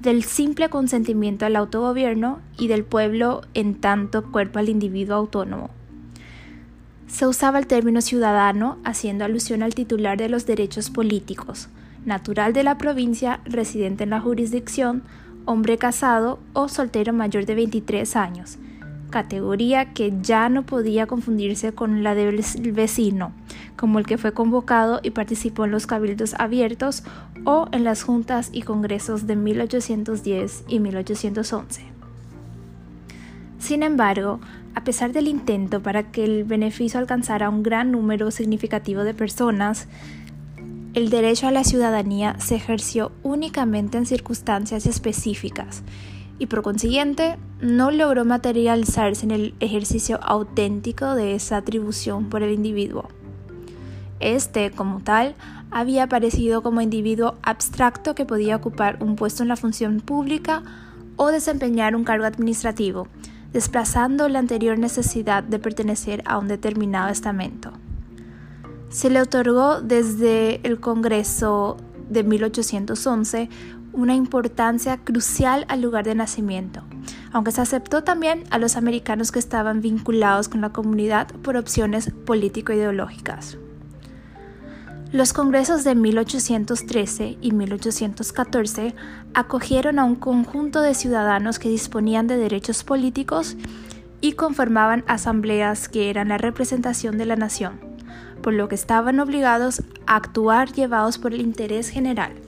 [0.00, 5.68] del simple consentimiento al autogobierno y del pueblo en tanto cuerpo al individuo autónomo.
[7.06, 11.68] Se usaba el término ciudadano haciendo alusión al titular de los derechos políticos,
[12.06, 15.02] natural de la provincia, residente en la jurisdicción,
[15.44, 18.56] hombre casado o soltero mayor de 23 años,
[19.16, 23.32] categoría que ya no podía confundirse con la del vecino,
[23.74, 27.02] como el que fue convocado y participó en los cabildos abiertos
[27.46, 31.80] o en las juntas y congresos de 1810 y 1811.
[33.58, 34.38] Sin embargo,
[34.74, 39.88] a pesar del intento para que el beneficio alcanzara un gran número significativo de personas,
[40.92, 45.82] el derecho a la ciudadanía se ejerció únicamente en circunstancias específicas
[46.38, 52.52] y por consiguiente no logró materializarse en el ejercicio auténtico de esa atribución por el
[52.52, 53.08] individuo.
[54.20, 55.34] Este, como tal,
[55.70, 60.62] había aparecido como individuo abstracto que podía ocupar un puesto en la función pública
[61.16, 63.08] o desempeñar un cargo administrativo,
[63.52, 67.72] desplazando la anterior necesidad de pertenecer a un determinado estamento.
[68.88, 71.76] Se le otorgó desde el Congreso
[72.08, 73.48] de 1811
[73.96, 76.82] una importancia crucial al lugar de nacimiento,
[77.32, 82.12] aunque se aceptó también a los americanos que estaban vinculados con la comunidad por opciones
[82.26, 83.58] político-ideológicas.
[85.12, 88.94] Los congresos de 1813 y 1814
[89.34, 93.56] acogieron a un conjunto de ciudadanos que disponían de derechos políticos
[94.20, 97.80] y conformaban asambleas que eran la representación de la nación,
[98.42, 102.45] por lo que estaban obligados a actuar llevados por el interés general.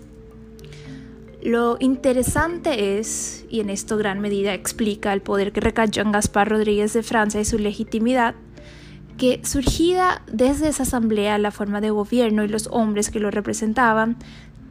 [1.43, 6.49] Lo interesante es, y en esto gran medida explica el poder que recayó en Gaspar
[6.49, 8.35] Rodríguez de Francia y su legitimidad,
[9.17, 14.17] que surgida desde esa asamblea la forma de gobierno y los hombres que lo representaban,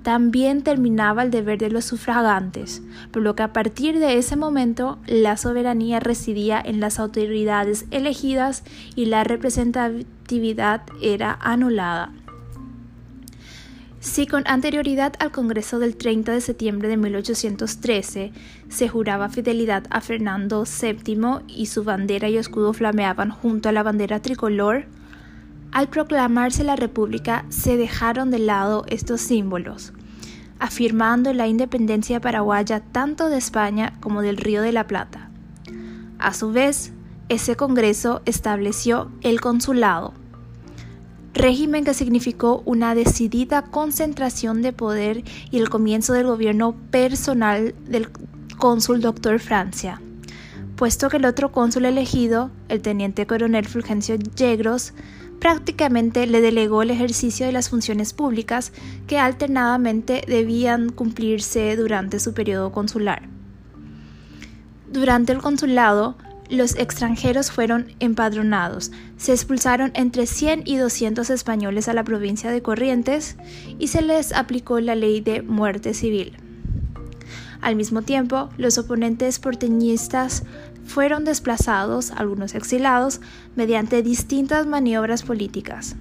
[0.03, 4.99] también terminaba el deber de los sufragantes, por lo que a partir de ese momento
[5.05, 8.63] la soberanía residía en las autoridades elegidas
[8.95, 12.13] y la representatividad era anulada.
[14.07, 18.31] Si con anterioridad al Congreso del 30 de septiembre de 1813
[18.69, 23.83] se juraba fidelidad a Fernando VII y su bandera y escudo flameaban junto a la
[23.83, 24.85] bandera tricolor,
[25.73, 29.91] al proclamarse la República se dejaron de lado estos símbolos,
[30.57, 35.29] afirmando la independencia paraguaya tanto de España como del Río de la Plata.
[36.17, 36.93] A su vez,
[37.27, 40.13] ese Congreso estableció el consulado,
[41.37, 48.09] régimen que significó una decidida concentración de poder y el comienzo del gobierno personal del
[48.57, 50.01] cónsul doctor Francia,
[50.75, 54.93] puesto que el otro cónsul elegido, el teniente coronel Fulgencio Yegros,
[55.39, 58.71] prácticamente le delegó el ejercicio de las funciones públicas
[59.05, 63.23] que alternadamente debían cumplirse durante su periodo consular.
[64.91, 66.15] Durante el consulado,
[66.49, 68.91] los extranjeros fueron empadronados.
[69.17, 73.37] Se expulsaron entre 100 y 200 españoles a la provincia de Corrientes
[73.79, 76.37] y se les aplicó la ley de muerte civil.
[77.61, 80.43] Al mismo tiempo, los oponentes porteñistas
[80.85, 83.19] fueron desplazados, algunos exilados,
[83.55, 85.95] mediante distintas maniobras políticas.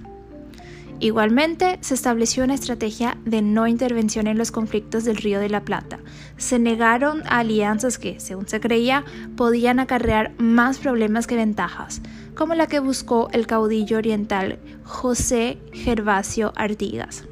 [0.99, 5.61] Igualmente, se estableció una estrategia de no intervención en los conflictos del Río de la
[5.61, 5.99] Plata.
[6.37, 9.05] Se negaron a alianzas que, según se creía,
[9.35, 12.01] podían acarrear más problemas que ventajas,
[12.35, 17.26] como la que buscó el caudillo oriental José Gervasio Artigas.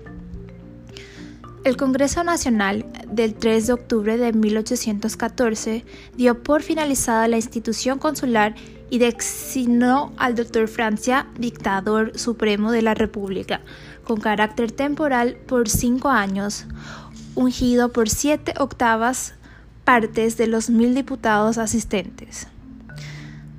[1.65, 5.83] El Congreso Nacional del 3 de octubre de 1814
[6.15, 8.53] dio por finalizada la institución consular
[8.91, 13.61] y designó al doctor Francia dictador supremo de la República,
[14.03, 16.67] con carácter temporal por cinco años,
[17.33, 19.33] ungido por siete octavas
[19.83, 22.45] partes de los mil diputados asistentes.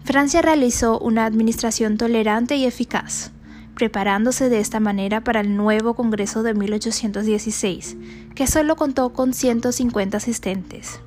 [0.04, 3.32] Francia realizó una administración tolerante y eficaz
[3.76, 7.96] preparándose de esta manera para el nuevo Congreso de 1816,
[8.34, 10.98] que solo contó con 150 asistentes.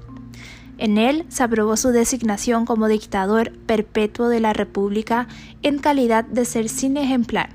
[0.78, 5.28] En él se aprobó su designación como dictador perpetuo de la República
[5.64, 7.50] en calidad de ser sin ejemplar,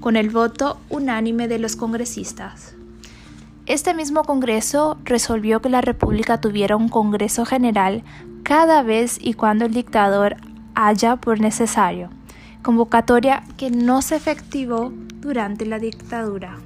[0.00, 2.74] con el voto unánime de los congresistas.
[3.66, 8.02] Este mismo Congreso resolvió que la República tuviera un Congreso General
[8.42, 10.36] cada vez y cuando el dictador
[10.74, 12.08] haya por necesario
[12.62, 16.58] convocatoria que no se efectivó durante la dictadura.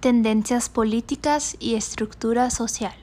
[0.00, 2.94] Tendencias políticas y estructura social.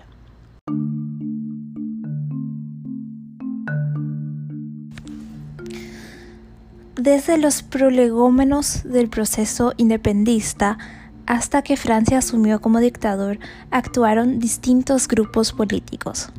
[6.95, 10.77] Desde los prolegómenos del proceso independista
[11.25, 13.39] hasta que Francia asumió como dictador,
[13.71, 16.29] actuaron distintos grupos políticos.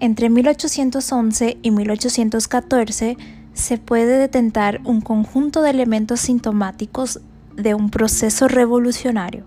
[0.00, 3.16] Entre 1811 y 1814
[3.52, 7.20] se puede detentar un conjunto de elementos sintomáticos
[7.56, 9.44] de un proceso revolucionario.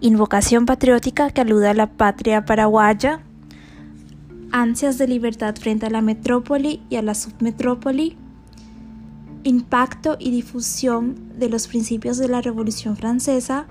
[0.00, 3.20] Invocación patriótica que alude a la patria paraguaya,
[4.52, 8.18] ansias de libertad frente a la metrópoli y a la submetrópoli,
[9.44, 13.66] impacto y difusión de los principios de la Revolución Francesa,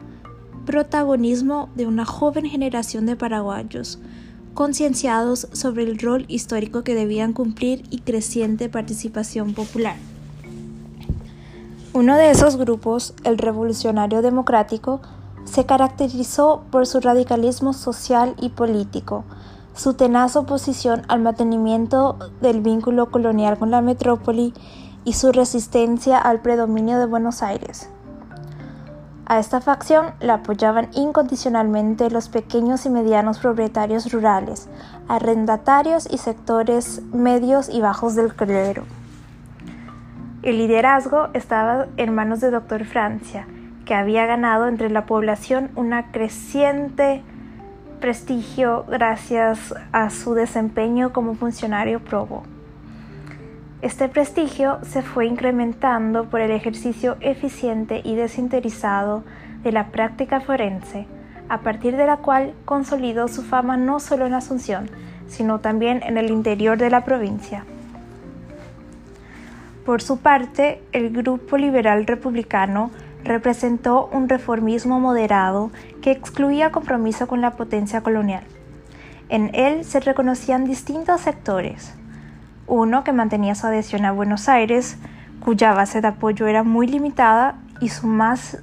[0.66, 4.00] protagonismo de una joven generación de paraguayos,
[4.54, 9.96] concienciados sobre el rol histórico que debían cumplir y creciente participación popular.
[11.92, 15.02] Uno de esos grupos, el Revolucionario Democrático,
[15.44, 19.26] se caracterizó por su radicalismo social y político,
[19.76, 24.54] su tenaz oposición al mantenimiento del vínculo colonial con la metrópoli
[25.06, 27.90] y su resistencia al predominio de Buenos Aires.
[29.26, 34.68] A esta facción la apoyaban incondicionalmente los pequeños y medianos propietarios rurales,
[35.08, 38.84] arrendatarios y sectores medios y bajos del clero.
[40.42, 42.84] El liderazgo estaba en manos de Dr.
[42.84, 43.48] Francia,
[43.86, 47.24] que había ganado entre la población una creciente
[48.02, 52.44] prestigio gracias a su desempeño como funcionario probo.
[53.84, 59.26] Este prestigio se fue incrementando por el ejercicio eficiente y desinteresado
[59.62, 61.06] de la práctica forense,
[61.50, 64.90] a partir de la cual consolidó su fama no solo en Asunción,
[65.28, 67.66] sino también en el interior de la provincia.
[69.86, 72.90] Por su parte, el grupo liberal republicano
[73.26, 75.72] representó un reformismo moderado
[76.02, 78.46] que excluía compromiso con la potencia colonial.
[79.28, 81.96] En él se reconocían distintos sectores.
[82.68, 84.98] Uno que mantenía su adhesión a Buenos Aires,
[85.40, 88.60] cuya base de apoyo era muy limitada, y su más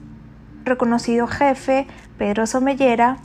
[0.64, 1.86] reconocido jefe,
[2.16, 3.18] Pedro Somellera,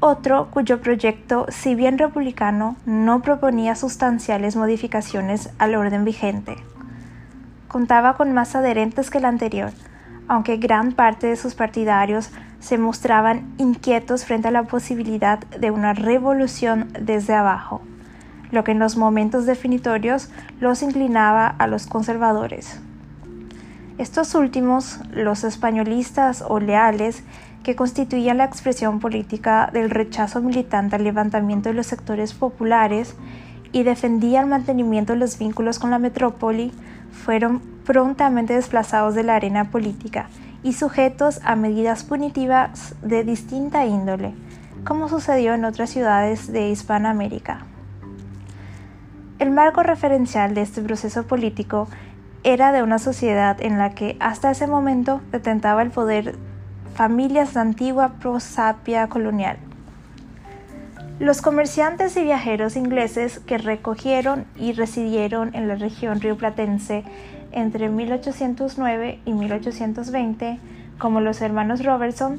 [0.00, 6.56] otro cuyo proyecto, si bien republicano, no proponía sustanciales modificaciones al orden vigente.
[7.66, 9.72] Contaba con más adherentes que el anterior,
[10.28, 15.94] aunque gran parte de sus partidarios se mostraban inquietos frente a la posibilidad de una
[15.94, 17.82] revolución desde abajo,
[18.50, 20.30] lo que en los momentos definitorios
[20.60, 22.80] los inclinaba a los conservadores.
[23.98, 27.24] Estos últimos, los españolistas o leales,
[27.62, 33.16] que constituían la expresión política del rechazo militante al levantamiento de los sectores populares
[33.72, 36.72] y defendían el mantenimiento de los vínculos con la metrópoli,
[37.10, 40.28] fueron prontamente desplazados de la arena política
[40.62, 44.32] y sujetos a medidas punitivas de distinta índole,
[44.84, 47.66] como sucedió en otras ciudades de Hispanoamérica.
[49.38, 51.86] El marco referencial de este proceso político
[52.42, 56.34] era de una sociedad en la que hasta ese momento detentaba el poder
[56.94, 59.58] familias de antigua prosapia colonial.
[61.20, 67.04] Los comerciantes y viajeros ingleses que recogieron y residieron en la región rioplatense
[67.52, 70.58] entre 1809 y 1820,
[70.98, 72.38] como los hermanos Robertson,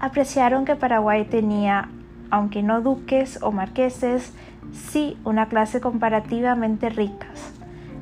[0.00, 1.88] apreciaron que Paraguay tenía,
[2.30, 4.34] aunque no duques o marqueses,
[4.72, 7.52] sí una clase comparativamente ricas,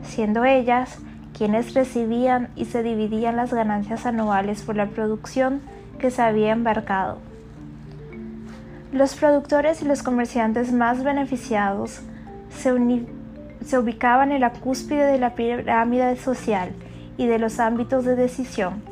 [0.03, 0.99] siendo ellas
[1.37, 5.61] quienes recibían y se dividían las ganancias anuales por la producción
[5.99, 7.19] que se había embarcado.
[8.93, 12.01] Los productores y los comerciantes más beneficiados
[12.49, 16.71] se, ubicaban en la cúspide de la pirámide social
[17.17, 18.83] y de los ámbitos de decisión,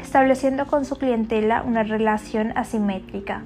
[0.00, 3.42] estableciendo con su clientela una relación asimétrica,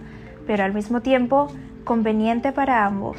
[0.47, 1.49] pero al mismo tiempo
[1.85, 3.17] conveniente para ambos.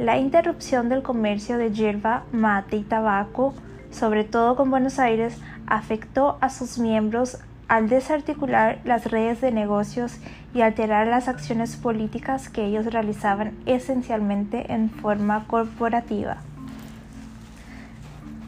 [0.00, 3.52] La interrupción del comercio de hierba, mate y tabaco,
[3.90, 5.36] sobre todo con Buenos Aires,
[5.66, 7.36] afectó a sus miembros
[7.68, 10.16] al desarticular las redes de negocios
[10.54, 16.38] y alterar las acciones políticas que ellos realizaban esencialmente en forma corporativa.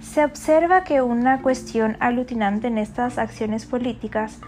[0.01, 4.41] Se observa que una cuestión alucinante en estas acciones políticas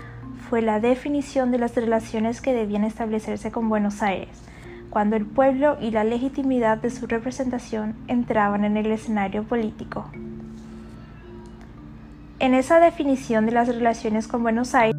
[0.49, 4.41] fue la definición de las relaciones que debían establecerse con Buenos Aires,
[4.95, 10.09] cuando el pueblo y la legitimidad de su representación entraban en el escenario político.
[12.39, 14.95] En esa definición de las relaciones con Buenos Aires,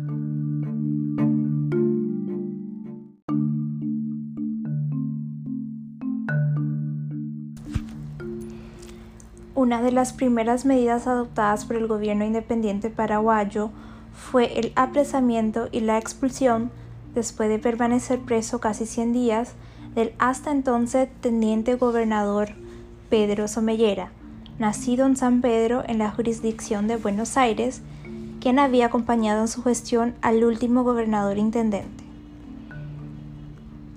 [9.53, 13.71] Una de las primeras medidas adoptadas por el gobierno independiente paraguayo
[14.13, 16.69] fue el apresamiento y la expulsión,
[17.15, 19.55] después de permanecer preso casi 100 días,
[19.95, 22.49] del hasta entonces teniente gobernador
[23.09, 24.11] Pedro Somellera,
[24.59, 27.81] nacido en San Pedro en la jurisdicción de Buenos Aires,
[28.41, 32.03] quien había acompañado en su gestión al último gobernador intendente.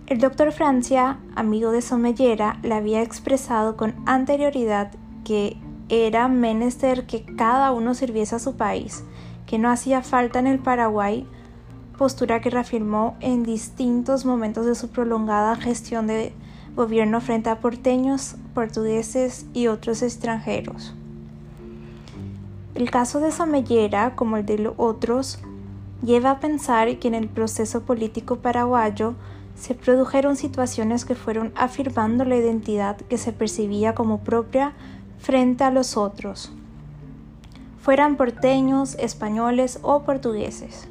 [0.07, 4.91] El doctor Francia, amigo de Somellera, le había expresado con anterioridad
[5.25, 5.59] que
[5.91, 9.05] era menester que cada uno sirviese a su país,
[9.47, 11.27] que no hacía falta en el Paraguay
[11.99, 16.33] postura que reafirmó en distintos momentos de su prolongada gestión de
[16.75, 20.95] gobierno frente a porteños, portugueses y otros extranjeros.
[22.77, 25.41] El caso de Somellera, como el de los otros,
[26.03, 29.15] lleva a pensar que en el proceso político paraguayo
[29.57, 34.73] se produjeron situaciones que fueron afirmando la identidad que se percibía como propia
[35.19, 36.53] frente a los otros,
[37.81, 40.89] fueran porteños, españoles o portugueses.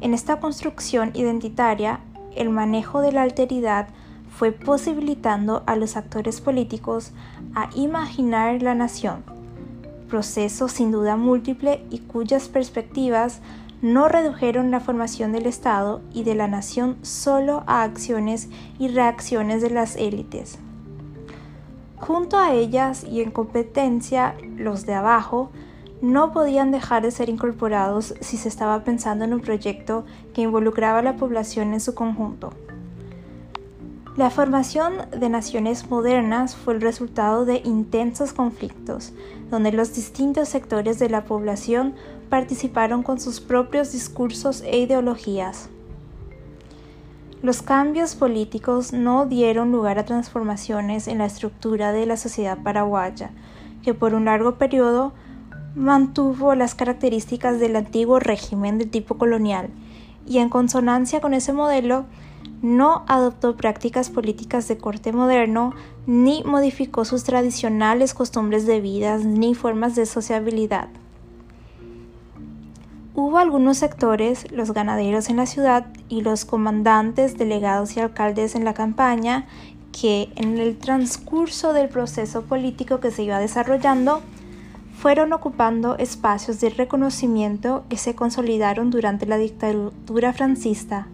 [0.00, 2.00] En esta construcción identitaria,
[2.36, 3.88] el manejo de la alteridad
[4.30, 7.10] fue posibilitando a los actores políticos
[7.54, 9.24] a imaginar la nación,
[10.08, 13.40] proceso sin duda múltiple y cuyas perspectivas
[13.82, 19.62] no redujeron la formación del Estado y de la nación solo a acciones y reacciones
[19.62, 20.58] de las élites.
[21.96, 25.50] Junto a ellas y en competencia, los de abajo
[26.00, 31.00] no podían dejar de ser incorporados si se estaba pensando en un proyecto que involucraba
[31.00, 32.50] a la población en su conjunto.
[34.16, 39.12] La formación de naciones modernas fue el resultado de intensos conflictos,
[39.48, 41.94] donde los distintos sectores de la población
[42.28, 45.70] participaron con sus propios discursos e ideologías.
[47.42, 53.30] Los cambios políticos no dieron lugar a transformaciones en la estructura de la sociedad paraguaya,
[53.84, 55.12] que por un largo periodo
[55.78, 59.70] mantuvo las características del antiguo régimen de tipo colonial
[60.26, 62.04] y en consonancia con ese modelo
[62.60, 65.72] no adoptó prácticas políticas de corte moderno
[66.06, 70.88] ni modificó sus tradicionales costumbres de vida ni formas de sociabilidad.
[73.14, 78.64] Hubo algunos sectores, los ganaderos en la ciudad y los comandantes, delegados y alcaldes en
[78.64, 79.46] la campaña,
[79.92, 84.22] que en el transcurso del proceso político que se iba desarrollando,
[85.00, 91.06] fueron ocupando espacios de reconocimiento que se consolidaron durante la dictadura francista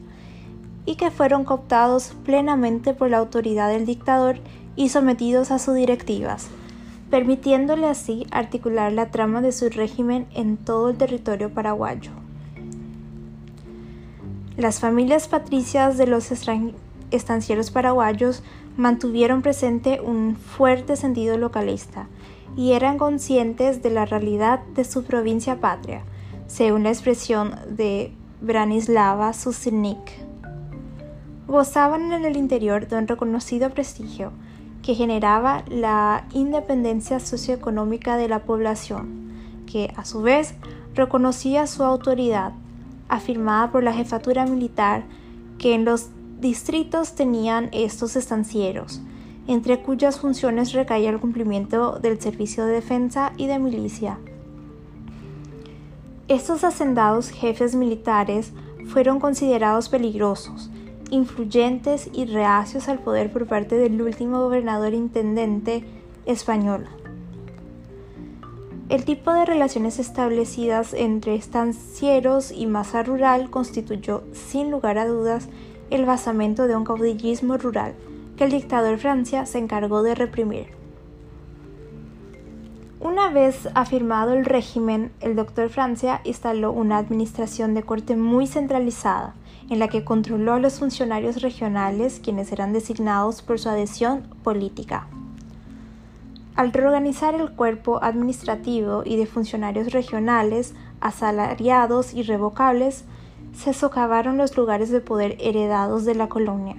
[0.87, 4.39] y que fueron cooptados plenamente por la autoridad del dictador
[4.74, 6.49] y sometidos a sus directivas,
[7.11, 12.11] permitiéndole así articular la trama de su régimen en todo el territorio paraguayo.
[14.57, 16.32] Las familias patricias de los
[17.11, 18.43] estancieros paraguayos
[18.78, 22.09] mantuvieron presente un fuerte sentido localista
[22.57, 26.02] y eran conscientes de la realidad de su provincia patria,
[26.46, 30.24] según la expresión de Branislava Susirnik.
[31.46, 34.32] Gozaban en el interior de un reconocido prestigio
[34.82, 39.32] que generaba la independencia socioeconómica de la población,
[39.66, 40.55] que a su vez
[40.94, 42.52] reconocía su autoridad,
[43.09, 45.05] afirmada por la jefatura militar,
[45.59, 46.09] que en los
[46.40, 49.00] distritos tenían estos estancieros,
[49.47, 54.18] entre cuyas funciones recaía el cumplimiento del servicio de defensa y de milicia.
[56.28, 58.53] Estos hacendados jefes militares
[58.86, 60.70] fueron considerados peligrosos,
[61.11, 65.84] influyentes y reacios al poder por parte del último gobernador intendente
[66.24, 66.86] español.
[68.88, 75.49] El tipo de relaciones establecidas entre estancieros y masa rural constituyó, sin lugar a dudas,
[75.90, 77.95] el basamento de un caudillismo rural
[78.37, 80.66] que el dictador Francia se encargó de reprimir.
[83.01, 89.35] Una vez afirmado el régimen, el doctor Francia instaló una administración de corte muy centralizada,
[89.68, 95.07] en la que controló a los funcionarios regionales quienes eran designados por su adhesión política.
[96.57, 103.05] Al reorganizar el cuerpo administrativo y de funcionarios regionales, asalariados y revocables,
[103.53, 106.76] se socavaron los lugares de poder heredados de la colonia.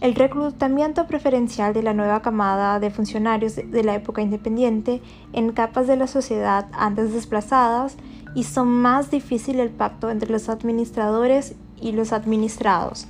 [0.00, 5.02] El reclutamiento preferencial de la nueva camada de funcionarios de la época independiente
[5.34, 7.96] en capas de la sociedad antes desplazadas
[8.34, 13.08] hizo más difícil el pacto entre los administradores y los administrados,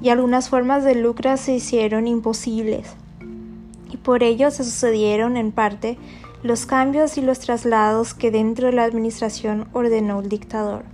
[0.00, 2.94] y algunas formas de lucro se hicieron imposibles.
[3.90, 5.98] Y por ello se sucedieron en parte
[6.42, 10.84] los cambios y los traslados que dentro de la administración ordenó el dictador.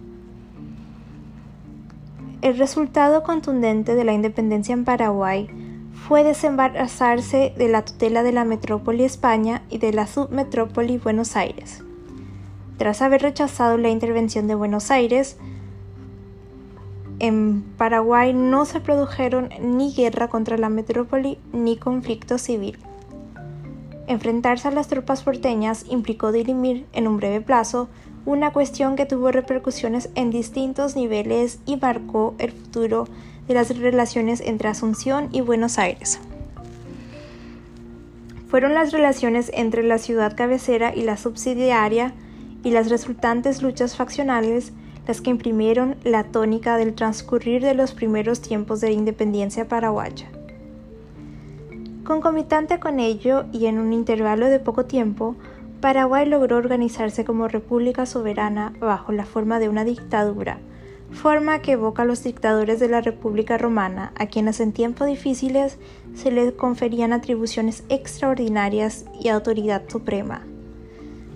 [2.47, 5.49] El resultado contundente de la independencia en Paraguay
[6.07, 11.83] fue desembarazarse de la tutela de la metrópoli España y de la submetrópoli Buenos Aires.
[12.77, 15.39] Tras haber rechazado la intervención de Buenos Aires,
[17.19, 22.79] en Paraguay no se produjeron ni guerra contra la metrópoli ni conflicto civil.
[24.07, 27.89] Enfrentarse a las tropas porteñas implicó dirimir en un breve plazo
[28.27, 33.07] una cuestión que tuvo repercusiones en distintos niveles y marcó el futuro
[33.47, 36.19] de las relaciones entre Asunción y Buenos Aires.
[38.49, 42.13] Fueron las relaciones entre la ciudad cabecera y la subsidiaria
[42.65, 44.73] y las resultantes luchas faccionales
[45.07, 50.27] las que imprimieron la tónica del transcurrir de los primeros tiempos de independencia paraguaya.
[52.05, 55.37] Concomitante con ello y en un intervalo de poco tiempo,
[55.81, 60.59] Paraguay logró organizarse como república soberana bajo la forma de una dictadura,
[61.13, 65.79] forma que evoca a los dictadores de la República Romana, a quienes en tiempos difíciles
[66.15, 70.43] se les conferían atribuciones extraordinarias y autoridad suprema.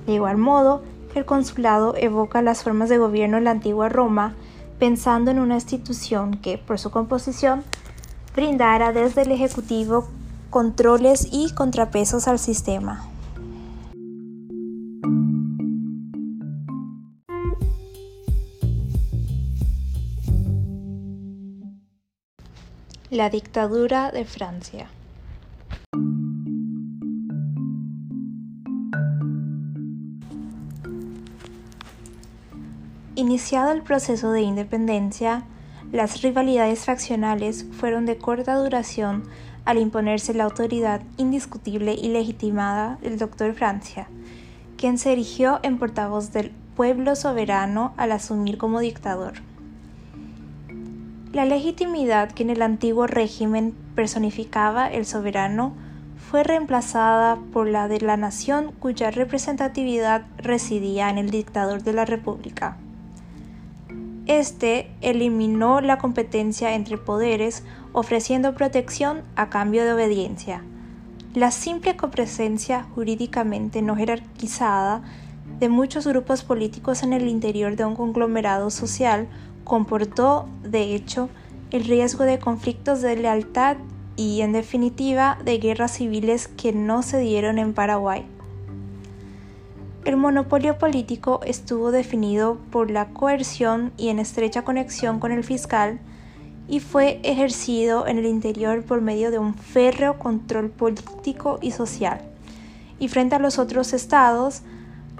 [0.07, 0.82] De igual modo,
[1.14, 4.34] el consulado evoca las formas de gobierno en la antigua Roma,
[4.78, 7.62] pensando en una institución que, por su composición,
[8.34, 10.09] brindara desde el Ejecutivo
[10.49, 13.09] controles y contrapesos al sistema.
[23.11, 24.86] La dictadura de Francia.
[33.16, 35.42] Iniciado el proceso de independencia,
[35.90, 39.24] las rivalidades faccionales fueron de corta duración
[39.64, 44.06] al imponerse la autoridad indiscutible y legitimada del doctor Francia,
[44.76, 49.49] quien se erigió en portavoz del pueblo soberano al asumir como dictador.
[51.33, 55.74] La legitimidad que en el antiguo régimen personificaba el soberano
[56.16, 62.05] fue reemplazada por la de la nación cuya representatividad residía en el dictador de la
[62.05, 62.78] República.
[64.26, 67.62] Este eliminó la competencia entre poderes,
[67.93, 70.64] ofreciendo protección a cambio de obediencia.
[71.35, 75.03] La simple copresencia jurídicamente no jerarquizada
[75.61, 79.28] de muchos grupos políticos en el interior de un conglomerado social
[79.70, 81.28] comportó, de hecho,
[81.70, 83.76] el riesgo de conflictos de lealtad
[84.16, 88.26] y, en definitiva, de guerras civiles que no se dieron en Paraguay.
[90.04, 96.00] El monopolio político estuvo definido por la coerción y en estrecha conexión con el fiscal
[96.66, 102.20] y fue ejercido en el interior por medio de un férreo control político y social.
[102.98, 104.62] Y frente a los otros estados,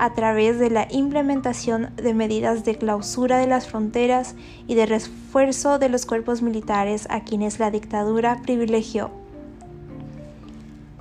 [0.01, 4.34] a través de la implementación de medidas de clausura de las fronteras
[4.66, 9.11] y de refuerzo de los cuerpos militares a quienes la dictadura privilegió.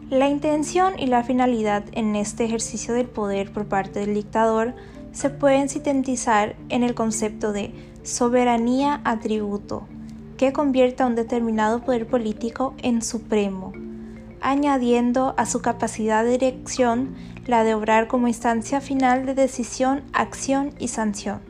[0.10, 4.74] La intención y la finalidad en este ejercicio del poder por parte del dictador
[5.14, 7.74] se pueden sintetizar en el concepto de
[8.04, 9.88] soberanía atributo,
[10.36, 13.72] que convierte a un determinado poder político en supremo,
[14.42, 17.16] añadiendo a su capacidad de dirección
[17.50, 21.42] la de obrar como instancia final de decisión, acción y sanción.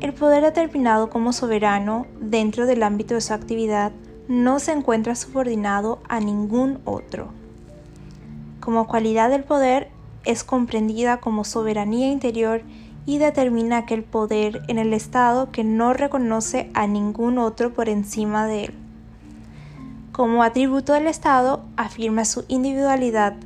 [0.00, 3.92] El poder determinado como soberano dentro del ámbito de su actividad
[4.28, 7.28] no se encuentra subordinado a ningún otro.
[8.60, 9.88] Como cualidad del poder
[10.24, 12.62] es comprendida como soberanía interior
[13.06, 18.46] y determina aquel poder en el Estado que no reconoce a ningún otro por encima
[18.46, 18.74] de él.
[20.12, 23.36] Como atributo del Estado afirma su individualidad,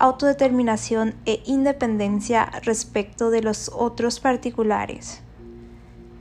[0.00, 5.20] autodeterminación e independencia respecto de los otros particulares.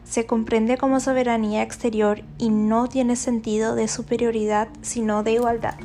[0.04, 5.76] Se comprende como soberanía exterior y no tiene sentido de superioridad sino de igualdad.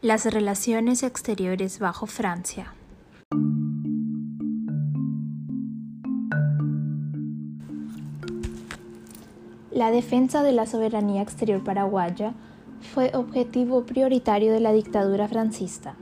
[0.00, 2.72] Las relaciones exteriores bajo Francia.
[9.78, 12.34] La defensa de la soberanía exterior paraguaya
[12.80, 15.94] fue objetivo prioritario de la dictadura francista.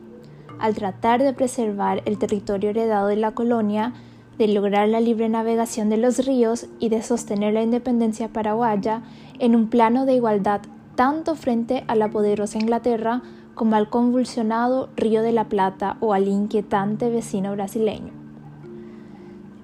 [0.59, 3.93] Al tratar de preservar el territorio heredado de la colonia,
[4.39, 9.03] de lograr la libre navegación de los ríos y de sostener la independencia paraguaya
[9.41, 10.63] en un plano de igualdad
[10.95, 13.21] tanto frente a la poderosa Inglaterra
[13.55, 18.16] como al convulsionado Río de la Plata o al inquietante vecino brasileño.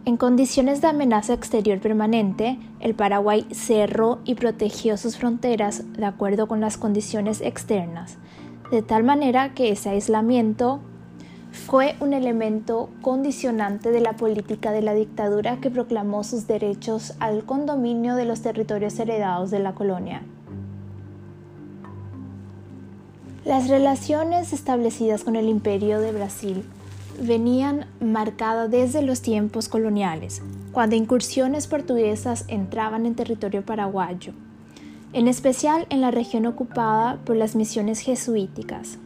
[0.04, 6.48] En condiciones de amenaza exterior permanente, el Paraguay cerró y protegió sus fronteras de acuerdo
[6.48, 8.18] con las condiciones externas,
[8.72, 10.80] de tal manera que ese aislamiento
[11.52, 17.44] fue un elemento condicionante de la política de la dictadura que proclamó sus derechos al
[17.44, 20.22] condominio de los territorios heredados de la colonia.
[23.44, 26.64] Las relaciones establecidas con el Imperio de Brasil
[27.20, 30.42] venían marcadas desde los tiempos coloniales,
[30.72, 34.32] cuando incursiones portuguesas entraban en territorio paraguayo,
[35.12, 38.98] en especial en la región ocupada por las misiones jesuíticas.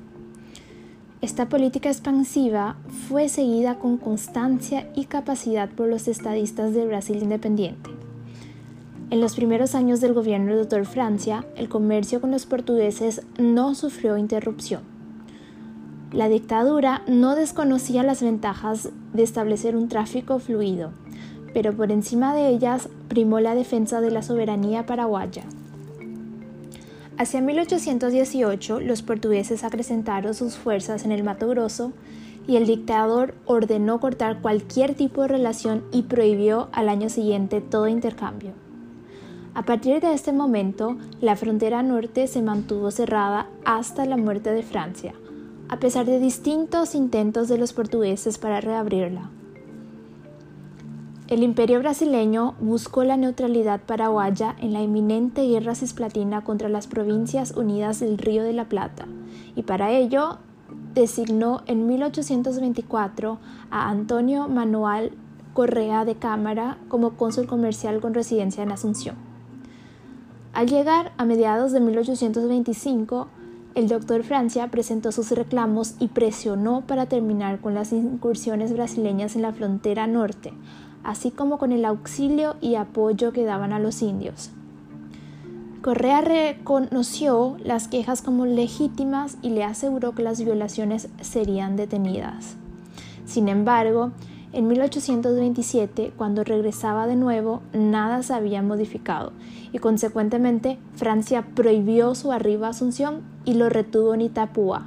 [1.21, 2.77] Esta política expansiva
[3.09, 7.91] fue seguida con constancia y capacidad por los estadistas de Brasil independiente.
[9.11, 10.85] En los primeros años del gobierno del Dr.
[10.85, 14.96] Francia, el comercio con los portugueses no sufrió interrupción
[16.13, 20.93] la dictadura no desconocía las ventajas de establecer un tráfico fluido,
[21.53, 25.43] pero por encima de ellas primó la defensa de la soberanía paraguaya.
[27.19, 31.93] Hacia 1818 los portugueses acrecentaron sus fuerzas en el Mato Grosso
[32.47, 37.89] y el dictador ordenó cortar cualquier tipo de relación y prohibió al año siguiente todo
[37.89, 38.53] intercambio.
[39.55, 44.63] A partir de este momento, la frontera norte se mantuvo cerrada hasta la muerte de
[44.63, 45.15] Francia,
[45.69, 49.31] a pesar de distintos intentos de los portugueses para reabrirla.
[51.29, 57.51] El imperio brasileño buscó la neutralidad paraguaya en la inminente guerra cisplatina contra las provincias
[57.57, 59.07] unidas del Río de la Plata,
[59.57, 60.39] y para ello
[60.95, 63.39] designó en 1824
[63.71, 65.13] a Antonio Manuel
[65.53, 69.17] Correa de Cámara como cónsul comercial con residencia en Asunción.
[70.53, 73.27] Al llegar a mediados de 1825,
[73.77, 79.43] el doctor Francia presentó sus reclamos y presionó para terminar con las incursiones brasileñas en
[79.43, 80.55] la frontera norte,
[81.05, 84.51] así como con el auxilio y apoyo que daban a los indios.
[85.83, 92.57] Correa reconoció las quejas como legítimas y le aseguró que las violaciones serían detenidas.
[93.27, 94.11] Sin embargo,
[94.57, 99.35] En 1827, cuando regresaba de nuevo, nada se había modificado
[99.71, 104.87] y consecuentemente Francia prohibió su arribo a Asunción y lo retuvo en Itapúa,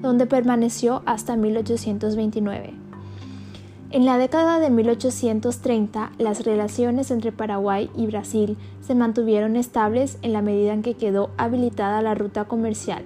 [0.00, 2.72] donde permaneció hasta 1829.
[3.90, 10.32] En la década de 1830, las relaciones entre Paraguay y Brasil se mantuvieron estables en
[10.32, 13.04] la medida en que quedó habilitada la ruta comercial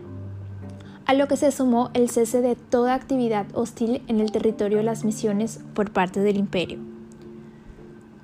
[1.06, 4.84] a lo que se sumó el cese de toda actividad hostil en el territorio de
[4.84, 6.78] las misiones por parte del imperio.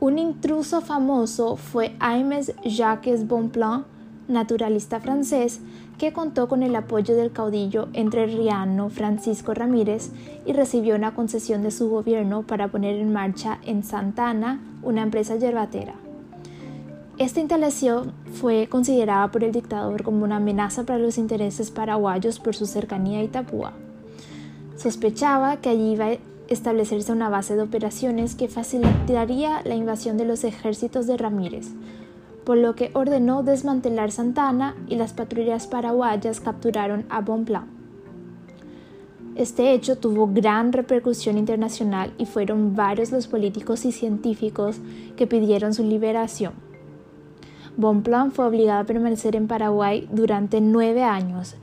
[0.00, 3.84] Un intruso famoso fue Aimes Jacques Bonpland,
[4.28, 5.60] naturalista francés,
[5.98, 10.10] que contó con el apoyo del caudillo entrerriano Francisco Ramírez
[10.46, 15.02] y recibió una concesión de su gobierno para poner en marcha en Santa Ana una
[15.02, 15.92] empresa yerbatera.
[17.20, 22.56] Esta instalación fue considerada por el dictador como una amenaza para los intereses paraguayos por
[22.56, 23.74] su cercanía a Itapúa.
[24.78, 26.18] Sospechaba que allí iba a
[26.48, 31.66] establecerse una base de operaciones que facilitaría la invasión de los ejércitos de Ramírez,
[32.46, 37.68] por lo que ordenó desmantelar Santana y las patrullas paraguayas capturaron a Bonpland.
[39.36, 44.78] Este hecho tuvo gran repercusión internacional y fueron varios los políticos y científicos
[45.18, 46.69] que pidieron su liberación.
[47.80, 51.56] Bonpland fue obligado a permanecer en Paraguay durante nueve años,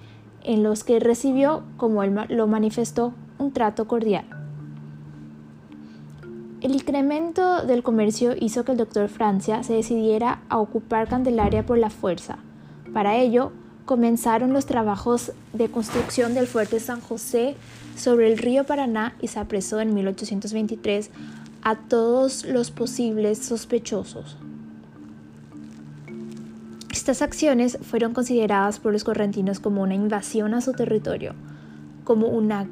[0.44, 4.26] en los que recibió, como él lo manifestó, un trato cordial.
[6.62, 11.78] El incremento del comercio hizo que el doctor Francia se decidiera a ocupar Candelaria por
[11.78, 12.40] la fuerza.
[12.94, 13.52] Para ello,
[13.86, 17.56] comenzaron los trabajos de construcción del fuerte San José
[17.96, 21.12] sobre el río Paraná y se apresó en 1823
[21.62, 24.36] a todos los posibles sospechosos.
[27.08, 31.36] Estas acciones fueron consideradas por los correntinos como una invasión a su territorio,
[32.04, 32.68] como una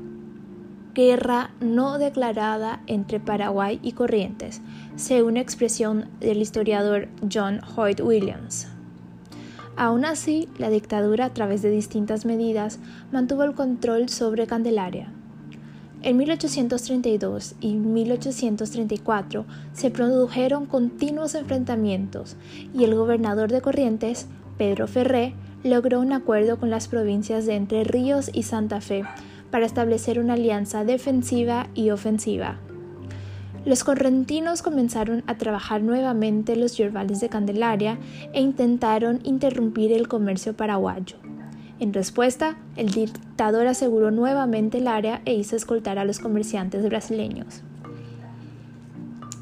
[0.94, 4.60] guerra no declarada entre Paraguay y Corrientes,
[4.98, 8.68] según expresión del historiador John Hoyt Williams.
[9.78, 12.80] Aún así, la dictadura, a través de distintas medidas,
[13.14, 15.14] mantuvo el control sobre Candelaria.
[16.06, 22.36] En 1832 y 1834 se produjeron continuos enfrentamientos
[22.76, 25.34] y el gobernador de Corrientes, Pedro Ferré,
[25.64, 29.04] logró un acuerdo con las provincias de Entre Ríos y Santa Fe
[29.50, 32.60] para establecer una alianza defensiva y ofensiva.
[33.66, 37.98] Los correntinos comenzaron a trabajar nuevamente los yerbales de Candelaria
[38.32, 41.25] e intentaron interrumpir el comercio paraguayo.
[41.80, 47.62] En respuesta, el dictador aseguró nuevamente el área e hizo escoltar a los comerciantes brasileños.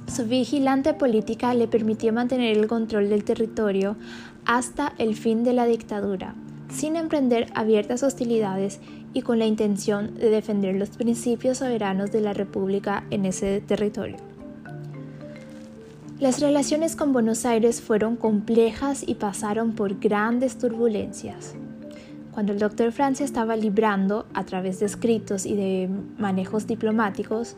[0.08, 3.96] Su vigilante política le permitió mantener el control del territorio
[4.46, 6.36] hasta el fin de la dictadura,
[6.70, 8.80] sin emprender abiertas hostilidades
[9.14, 14.18] y con la intención de defender los principios soberanos de la República en ese territorio.
[16.20, 21.56] Las relaciones con Buenos Aires fueron complejas y pasaron por grandes turbulencias.
[22.34, 27.56] Cuando el doctor Francia estaba librando, a través de escritos y de manejos diplomáticos,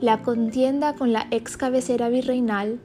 [0.00, 2.80] la contienda con la ex cabecera virreinal,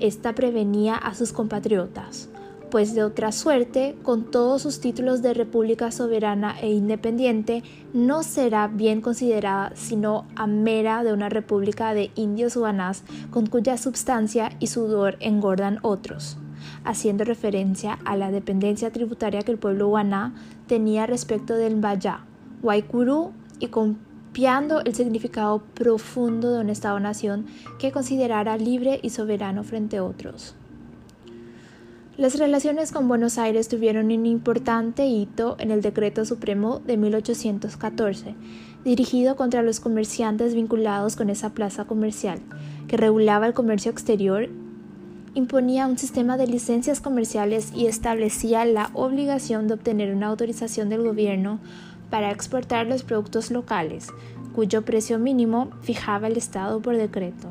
[0.00, 2.28] esta prevenía a sus compatriotas,
[2.72, 7.62] pues de otra suerte, con todos sus títulos de república soberana e independiente,
[7.92, 13.78] no será bien considerada sino a mera de una república de indios guanás con cuya
[13.78, 16.36] substancia y sudor engordan otros
[16.84, 20.34] haciendo referencia a la dependencia tributaria que el pueblo guaná
[20.66, 22.24] tenía respecto del Mbayá,
[22.62, 27.46] Guaycurú y copiando el significado profundo de un Estado-nación
[27.78, 30.54] que considerara libre y soberano frente a otros.
[32.16, 38.36] Las relaciones con Buenos Aires tuvieron un importante hito en el Decreto Supremo de 1814,
[38.84, 42.38] dirigido contra los comerciantes vinculados con esa plaza comercial,
[42.86, 44.48] que regulaba el comercio exterior
[45.34, 51.02] imponía un sistema de licencias comerciales y establecía la obligación de obtener una autorización del
[51.02, 51.58] gobierno
[52.08, 54.08] para exportar los productos locales,
[54.54, 57.48] cuyo precio mínimo fijaba el Estado por decreto.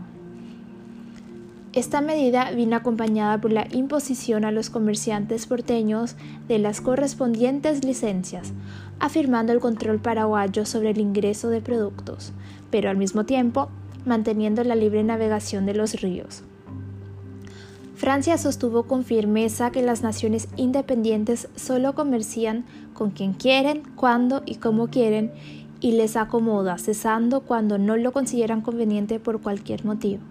[1.74, 6.16] Esta medida vino acompañada por la imposición a los comerciantes porteños
[6.48, 8.54] de las correspondientes licencias,
[9.00, 12.32] afirmando el control paraguayo sobre el ingreso de productos,
[12.70, 13.70] pero al mismo tiempo
[14.06, 16.44] manteniendo la libre navegación de los ríos.
[17.96, 24.56] Francia sostuvo con firmeza que las naciones independientes solo comercian con quien quieren, cuando y
[24.56, 25.32] como quieren,
[25.80, 30.22] y les acomoda, cesando cuando no lo consideran conveniente por cualquier motivo.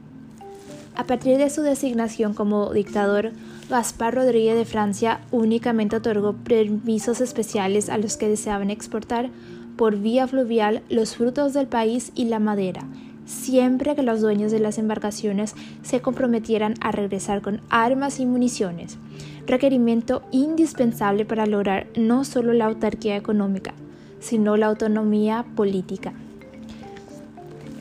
[0.94, 3.32] A partir de su designación como dictador,
[3.70, 9.30] Gaspar Rodríguez de Francia únicamente otorgó permisos especiales a los que deseaban exportar
[9.76, 12.84] por vía fluvial los frutos del país y la madera,
[13.26, 18.98] siempre que los dueños de las embarcaciones se comprometieran a regresar con armas y municiones,
[19.46, 23.74] requerimiento indispensable para lograr no solo la autarquía económica,
[24.20, 26.12] sino la autonomía política.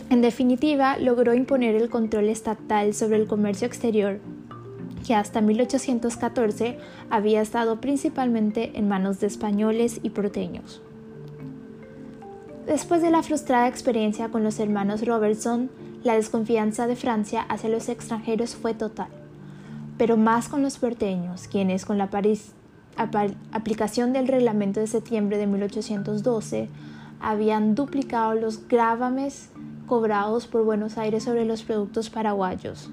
[0.09, 4.19] En definitiva, logró imponer el control estatal sobre el comercio exterior,
[5.07, 6.77] que hasta 1814
[7.09, 10.81] había estado principalmente en manos de españoles y porteños.
[12.65, 15.71] Después de la frustrada experiencia con los hermanos Robertson,
[16.03, 19.09] la desconfianza de Francia hacia los extranjeros fue total,
[19.97, 22.09] pero más con los porteños, quienes con la
[23.51, 26.69] aplicación del reglamento de septiembre de 1812
[27.19, 29.49] habían duplicado los grávames
[29.87, 32.89] cobrados por Buenos Aires sobre los productos paraguayos.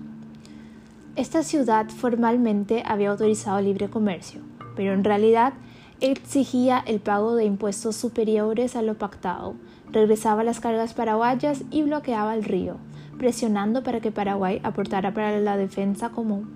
[1.14, 4.40] Esta ciudad formalmente había autorizado libre comercio,
[4.76, 5.52] pero en realidad
[6.00, 9.54] exigía el pago de impuestos superiores a lo pactado,
[9.90, 12.76] regresaba las cargas paraguayas y bloqueaba el río,
[13.18, 16.50] presionando para que Paraguay aportara para la defensa común.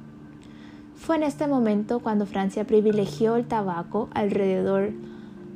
[0.95, 4.93] Fue en este momento cuando Francia privilegió el tabaco alrededor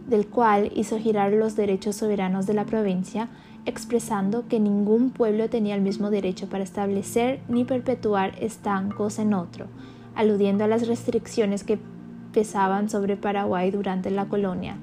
[0.09, 3.29] del cual hizo girar los derechos soberanos de la provincia,
[3.65, 9.67] expresando que ningún pueblo tenía el mismo derecho para establecer ni perpetuar estancos en otro,
[10.15, 11.79] aludiendo a las restricciones que
[12.37, 14.77] pesaban sobre Paraguay durante la colonia.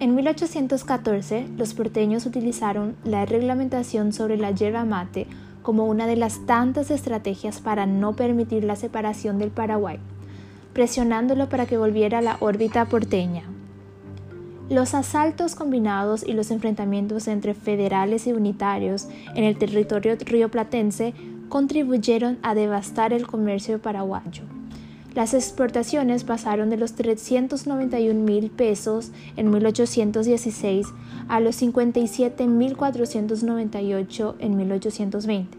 [0.00, 5.28] En 1814, los porteños utilizaron la reglamentación sobre la yerba mate
[5.62, 10.00] como una de las tantas estrategias para no permitir la separación del Paraguay,
[10.72, 13.44] presionándolo para que volviera a la órbita porteña.
[14.68, 19.06] Los asaltos combinados y los enfrentamientos entre federales y unitarios
[19.36, 21.14] en el territorio rioplatense
[21.48, 24.55] contribuyeron a devastar el comercio paraguayo.
[25.16, 30.88] Las exportaciones pasaron de los 391 mil pesos en 1816
[31.26, 35.56] a los 57.498 en 1820,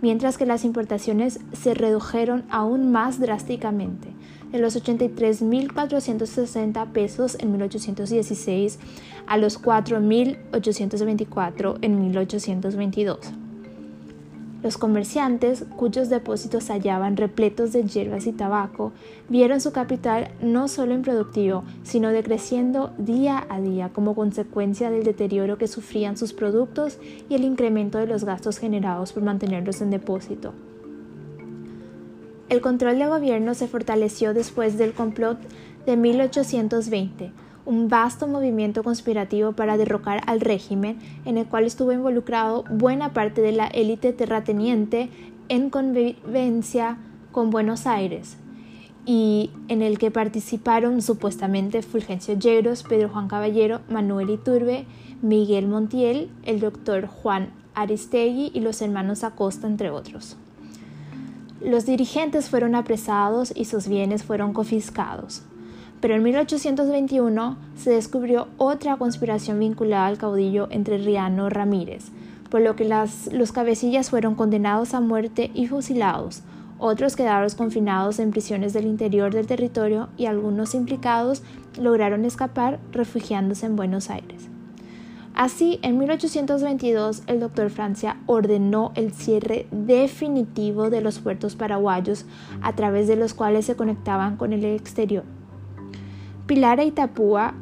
[0.00, 4.10] mientras que las importaciones se redujeron aún más drásticamente,
[4.52, 8.78] de los 83.460 pesos en 1816
[9.26, 13.49] a los 4.824 en 1822.
[14.62, 18.92] Los comerciantes, cuyos depósitos hallaban repletos de hierbas y tabaco,
[19.30, 25.56] vieron su capital no solo improductivo, sino decreciendo día a día como consecuencia del deterioro
[25.56, 26.98] que sufrían sus productos
[27.30, 30.52] y el incremento de los gastos generados por mantenerlos en depósito.
[32.50, 35.38] El control de gobierno se fortaleció después del complot
[35.86, 37.32] de 1820,
[37.66, 43.40] un vasto movimiento conspirativo para derrocar al régimen en el cual estuvo involucrado buena parte
[43.40, 45.10] de la élite terrateniente
[45.48, 46.98] en convivencia
[47.32, 48.36] con Buenos Aires
[49.06, 54.86] y en el que participaron supuestamente Fulgencio Yegros, Pedro Juan Caballero, Manuel Iturbe,
[55.22, 60.36] Miguel Montiel, el doctor Juan Aristegui y los hermanos Acosta, entre otros.
[61.60, 65.42] Los dirigentes fueron apresados y sus bienes fueron confiscados.
[66.00, 72.06] Pero en 1821 se descubrió otra conspiración vinculada al caudillo entre Riano Ramírez,
[72.48, 72.88] por lo que
[73.32, 76.42] los cabecillas fueron condenados a muerte y fusilados.
[76.78, 81.42] Otros quedaron confinados en prisiones del interior del territorio y algunos implicados
[81.78, 84.48] lograron escapar refugiándose en Buenos Aires.
[85.34, 92.24] Así, en 1822, el doctor Francia ordenó el cierre definitivo de los puertos paraguayos
[92.62, 95.24] a través de los cuales se conectaban con el exterior.
[96.50, 97.54] Pilar Itapúa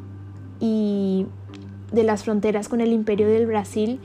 [0.59, 1.27] y
[1.91, 3.99] de las fronteras con el Imperio del Brasil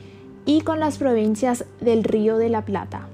[0.45, 3.09] y con las provincias del Río de la Plata.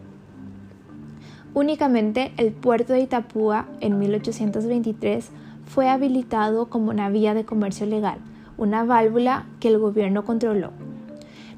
[1.55, 5.31] Únicamente el puerto de Itapúa en 1823
[5.65, 8.19] fue habilitado como una vía de comercio legal,
[8.59, 10.73] una válvula que el gobierno controló.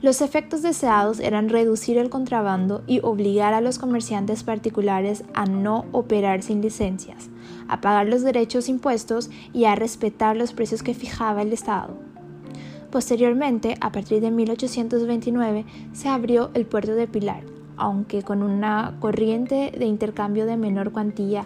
[0.02, 5.84] Los efectos deseados eran reducir el contrabando y obligar a los comerciantes particulares a no
[5.92, 7.30] operar sin licencias,
[7.68, 11.94] a pagar los derechos impuestos y a respetar los precios que fijaba el Estado.
[12.90, 17.44] Posteriormente, a partir de 1829, se abrió el puerto de Pilar,
[17.76, 21.44] aunque con una corriente de intercambio de menor cuantía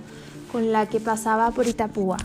[0.51, 2.17] con la que pasaba por Itapúa.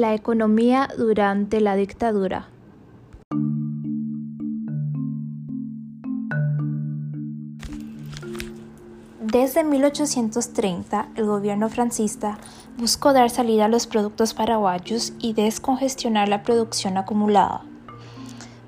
[0.00, 2.48] La economía durante la dictadura.
[9.20, 12.38] Desde 1830, el gobierno francista
[12.78, 17.60] buscó dar salida a los productos paraguayos y descongestionar la producción acumulada.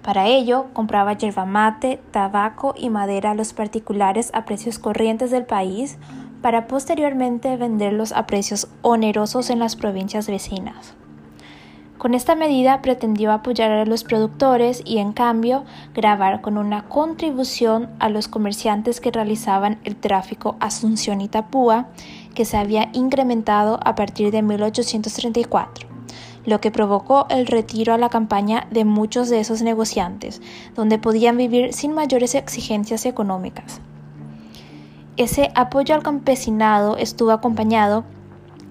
[0.03, 5.47] Para ello, compraba yerba mate, tabaco y madera a los particulares a precios corrientes del
[5.47, 5.97] país
[6.43, 10.95] para posteriormente venderlos a precios onerosos en las provincias vecinas.
[12.03, 15.62] Con esta medida pretendió apoyar a los productores y en cambio
[15.94, 21.86] grabar con una contribución a los comerciantes que realizaban el tráfico Asunción y Tapúa,
[22.34, 25.88] que se había incrementado a partir de 1834
[26.44, 30.42] lo que provocó el retiro a la campaña de muchos de esos negociantes,
[30.74, 33.80] donde podían vivir sin mayores exigencias económicas.
[35.16, 38.03] Ese apoyo al campesinado estuvo acompañado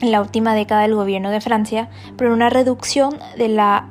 [0.02, 3.88] en la última década del gobierno de Francia por una reducción de la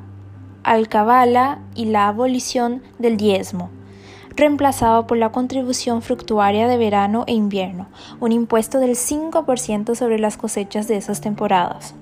[0.63, 3.69] alcabala y la abolición del diezmo,
[4.35, 7.87] reemplazado por la contribución fructuaria de verano e invierno,
[8.19, 11.95] un impuesto del 5% sobre las cosechas de esas temporadas.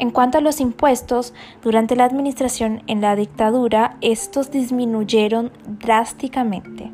[0.00, 6.90] En cuanto a los impuestos, durante la administración en la dictadura, estos disminuyeron drásticamente.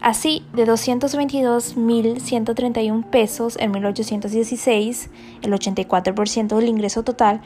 [0.00, 5.10] Así, de 222.131 pesos en 1816,
[5.42, 7.40] el 84% del ingreso total,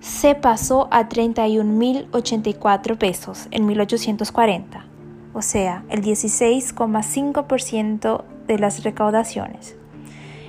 [0.00, 4.86] se pasó a 31.084 pesos en 1840,
[5.34, 9.76] o sea, el 16,5% de las recaudaciones.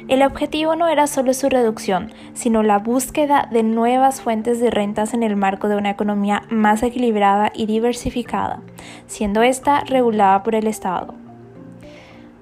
[0.08, 5.14] El objetivo no era solo su reducción, sino la búsqueda de nuevas fuentes de rentas
[5.14, 8.62] en el marco de una economía más equilibrada y diversificada,
[9.06, 11.14] siendo esta regulada por el Estado.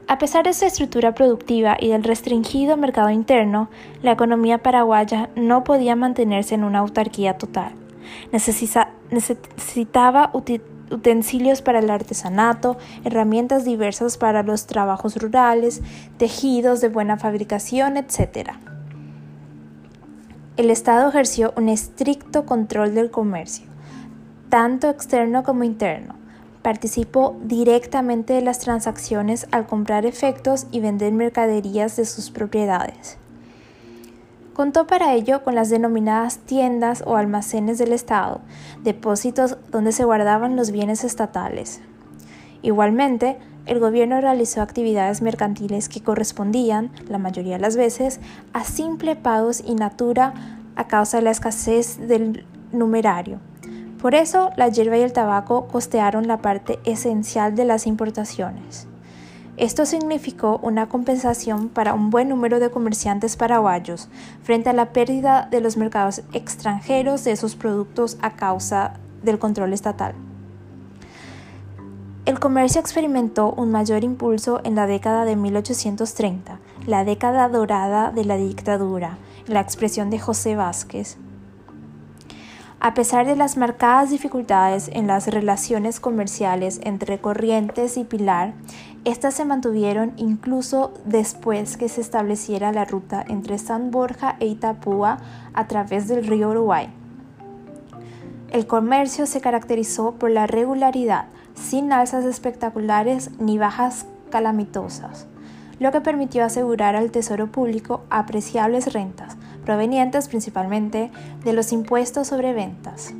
[0.08, 3.70] A pesar de su estructura productiva y del restringido mercado interno,
[4.04, 7.72] la economía paraguaya no podía mantenerse en una autarquía total.
[9.10, 10.30] necesitaba
[10.92, 15.82] utensilios para el artesanato, herramientas diversas para los trabajos rurales,
[16.18, 18.52] tejidos de buena fabricación, etc.
[20.58, 23.66] El Estado ejerció un estricto control del comercio,
[24.50, 26.16] tanto externo como interno.
[26.62, 33.18] Participó directamente de las transacciones al comprar efectos y vender mercaderías de sus propiedades.
[34.56, 38.40] Contó para ello con las denominadas tiendas o almacenes del Estado,
[38.84, 41.82] depósitos donde se guardaban los bienes estatales.
[42.62, 48.22] Igualmente, el gobierno realizó actividades mercantiles que correspondían, la mayoría de las veces,
[48.54, 50.34] a simple pagos in natura
[50.78, 53.42] a causa de la escasez del numerario.
[54.02, 58.88] Por eso, la hierba y el tabaco costearon la parte esencial de las importaciones.
[59.58, 64.10] Esto significó una compensación para un buen número de comerciantes paraguayos
[64.44, 69.72] frente a la pérdida de los mercados extranjeros de esos productos a causa del control
[69.72, 70.14] estatal.
[72.26, 78.26] El comercio experimentó un mayor impulso en la década de 1830, la década dorada de
[78.26, 81.18] la dictadura, la expresión de José Vázquez.
[82.82, 88.54] A pesar de las marcadas dificultades en las relaciones comerciales entre Corrientes y Pilar,
[89.06, 95.20] estas se mantuvieron incluso después que se estableciera la ruta entre San Borja e Itapúa
[95.54, 96.90] a través del río Uruguay.
[98.52, 105.28] El comercio se caracterizó por la regularidad, sin alzas espectaculares ni bajas calamitosas,
[105.80, 111.12] lo que permitió asegurar al Tesoro Público apreciables rentas, provenientes principalmente
[111.44, 113.14] de los impuestos sobre ventas.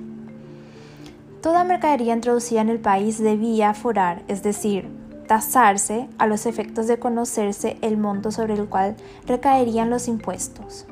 [1.42, 7.00] Toda mercadería introducida en el país debía forar, es decir, tasarse a los efectos de
[7.00, 8.96] conocerse el monto sobre el cual
[9.26, 10.86] recaerían los impuestos.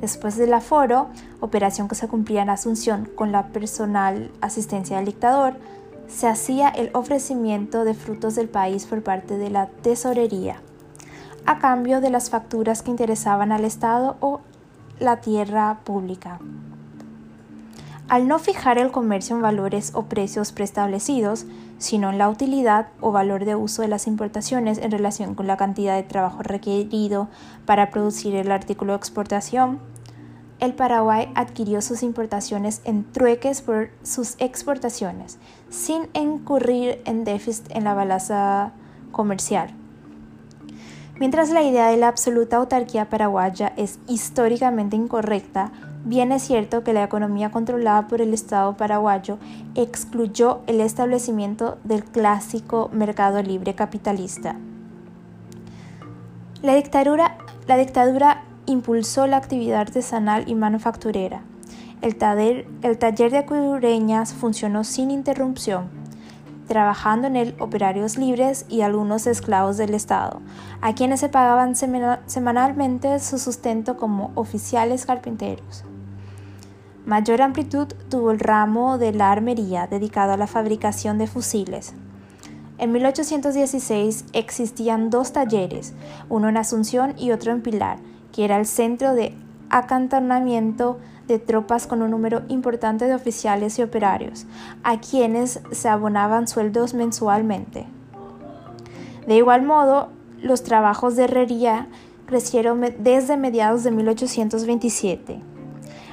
[0.00, 1.08] Después del aforo,
[1.40, 5.54] operación que se cumplía en Asunción con la personal asistencia del dictador,
[6.06, 10.60] se hacía el ofrecimiento de frutos del país por parte de la tesorería,
[11.46, 14.40] a cambio de las facturas que interesaban al Estado o
[15.00, 16.38] la tierra pública.
[18.08, 21.44] Al no fijar el comercio en valores o precios preestablecidos,
[21.78, 25.56] sino en la utilidad o valor de uso de las importaciones en relación con la
[25.56, 27.28] cantidad de trabajo requerido
[27.64, 29.80] para producir el artículo de exportación,
[30.58, 35.38] el Paraguay adquirió sus importaciones en trueques por sus exportaciones,
[35.70, 38.72] sin incurrir en déficit en la balanza
[39.12, 39.70] comercial.
[41.20, 45.72] Mientras la idea de la absoluta autarquía paraguaya es históricamente incorrecta,
[46.04, 49.36] Bien es cierto que la economía controlada por el Estado paraguayo
[49.78, 54.56] excluyó el establecimiento del clásico mercado libre capitalista.
[56.62, 61.42] La dictadura, la dictadura impulsó la actividad artesanal y manufacturera.
[62.02, 62.66] El taller,
[63.30, 65.88] de acudureñas funcionó sin interrupción,
[66.66, 70.40] trabajando en él operarios libres y algunos esclavos del Estado,
[70.80, 75.84] a quienes se pagaban semanalmente su sustento como oficiales carpinteros.
[77.08, 81.94] Mayor amplitud tuvo el ramo de la armería dedicado a la fabricación de fusiles.
[82.76, 85.94] En 1816 existían dos talleres,
[86.28, 87.96] uno en Asunción y otro en Pilar,
[88.30, 89.34] que era el centro de
[89.70, 94.44] acantonamiento de tropas con un número importante de oficiales y operarios,
[94.82, 97.86] a quienes se abonaban sueldos mensualmente.
[99.26, 100.10] De igual modo,
[100.42, 101.88] los trabajos de herrería
[102.26, 105.57] crecieron desde mediados de 1827.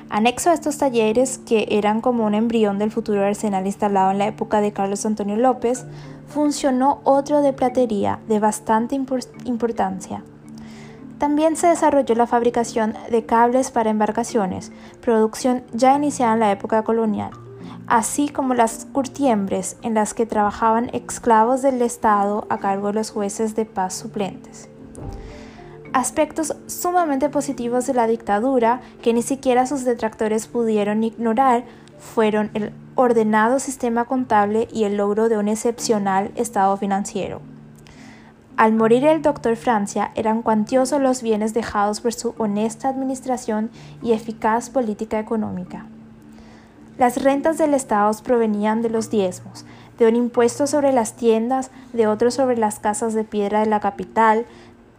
[0.10, 4.28] Anexo a estos talleres, que eran como un embrión del futuro arsenal instalado en la
[4.28, 5.86] época de Carlos Antonio López,
[6.28, 8.95] funcionó otro de platería de bastante
[9.45, 10.24] importancia.
[11.18, 16.84] También se desarrolló la fabricación de cables para embarcaciones, producción ya iniciada en la época
[16.84, 17.32] colonial,
[17.88, 23.10] así como las curtiembres en las que trabajaban esclavos del Estado a cargo de los
[23.10, 24.70] jueces de paz suplentes
[25.96, 31.64] aspectos sumamente positivos de la dictadura que ni siquiera sus detractores pudieron ignorar
[31.98, 37.39] fueron el ordenado sistema contable y el logro de un excepcional estado financiero.
[38.58, 43.70] Al morir el doctor Francia, eran cuantiosos los bienes dejados por su honesta administración
[44.04, 45.86] y eficaz política económica.
[46.98, 49.66] Las rentas del Estado provenían de los diezmos,
[49.98, 53.80] de un impuesto sobre las tiendas, de otro sobre las casas de piedra de la
[53.80, 54.46] capital,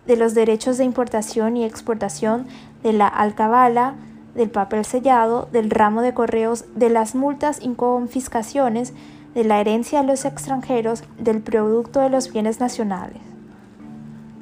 [0.06, 2.46] de los derechos de importación y exportación,
[2.82, 3.94] de la alcabala,
[4.34, 8.92] del papel sellado, del ramo de correos, de las multas y confiscaciones,
[9.34, 13.20] de la herencia a los extranjeros, del producto de los bienes nacionales.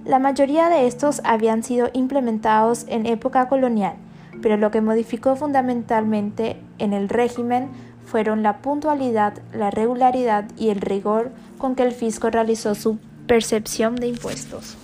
[0.05, 3.95] La mayoría de estos habían sido implementados en época colonial,
[4.43, 7.69] pero lo que modificó fundamentalmente en el régimen
[8.05, 13.97] fueron la puntualidad, la regularidad y el rigor con que el fisco realizó su percepción
[13.97, 14.77] de impuestos.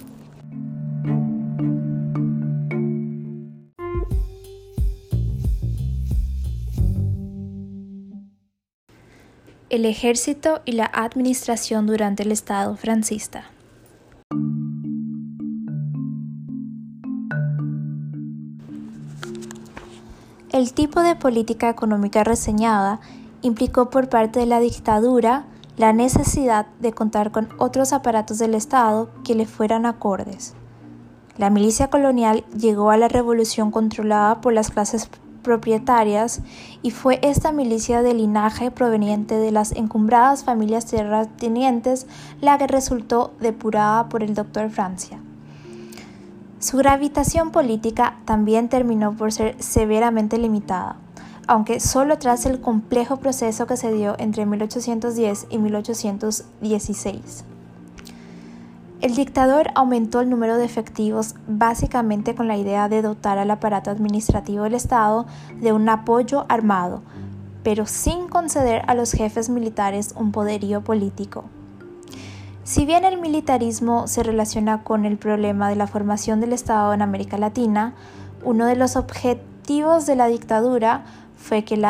[9.71, 13.45] El ejército y la administración durante el Estado francista.
[20.53, 22.99] El tipo de política económica reseñada
[23.43, 25.45] implicó por parte de la dictadura
[25.77, 30.55] la necesidad de contar con otros aparatos del Estado que le fueran acordes.
[31.39, 35.09] La milicia colonial llegó a la revolución controlada por las clases
[35.43, 36.41] propietarias
[36.82, 42.07] y fue esta milicia de linaje proveniente de las encumbradas familias terratenientes
[42.41, 45.20] la que resultó depurada por el doctor Francia.
[46.61, 50.97] Su gravitación política también terminó por ser severamente limitada,
[51.47, 57.45] aunque solo tras el complejo proceso que se dio entre 1810 y 1816.
[59.01, 63.90] El dictador aumentó el número de efectivos básicamente con la idea de dotar al aparato
[63.90, 65.24] administrativo del Estado
[65.59, 67.01] de un apoyo armado,
[67.62, 71.44] pero sin conceder a los jefes militares un poderío político.
[72.62, 77.01] Si bien el militarismo se relaciona con el problema de la formación del Estado en
[77.01, 77.94] América Latina,
[78.44, 81.05] uno de los objetivos de la dictadura
[81.38, 81.82] fue que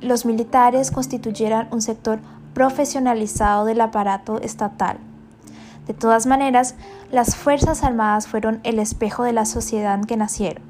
[0.00, 2.20] los militares constituyeran un sector
[2.54, 4.98] profesionalizado del aparato estatal
[5.88, 6.74] de todas maneras,
[7.10, 10.62] las Fuerzas Armadas fueron el espejo de la sociedad en que nacieron,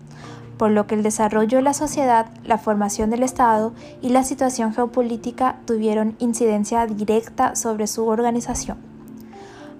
[0.57, 4.73] por lo que el desarrollo de la sociedad, la formación del Estado y la situación
[4.73, 8.79] geopolítica tuvieron incidencia directa sobre su organización.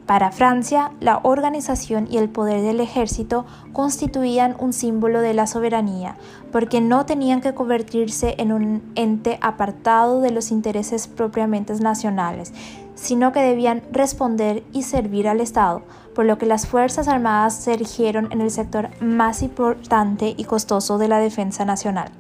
[0.07, 6.17] Para Francia, la organización y el poder del ejército constituían un símbolo de la soberanía,
[6.51, 12.55] porque no tenían que convertirse en un ente apartado de los intereses propiamente nacionales,
[13.01, 15.83] sino que debían responder y servir al Estado,
[16.15, 20.99] por lo que las Fuerzas Armadas se erigieron en el sector más importante y costoso
[20.99, 22.11] de la defensa nacional.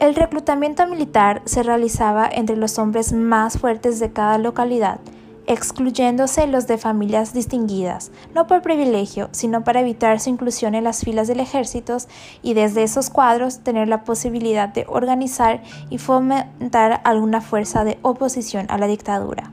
[0.00, 5.00] El reclutamiento militar se realizaba entre los hombres más fuertes de cada localidad,
[5.46, 11.00] excluyéndose los de familias distinguidas, no por privilegio, sino para evitar su inclusión en las
[11.00, 11.96] filas del ejército
[12.42, 18.66] y desde esos cuadros tener la posibilidad de organizar y fomentar alguna fuerza de oposición
[18.68, 19.50] a la dictadura.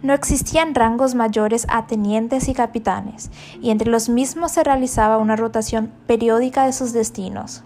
[0.00, 3.30] No existían rangos mayores a tenientes y capitanes,
[3.60, 7.64] y entre los mismos se realizaba una rotación periódica de sus destinos.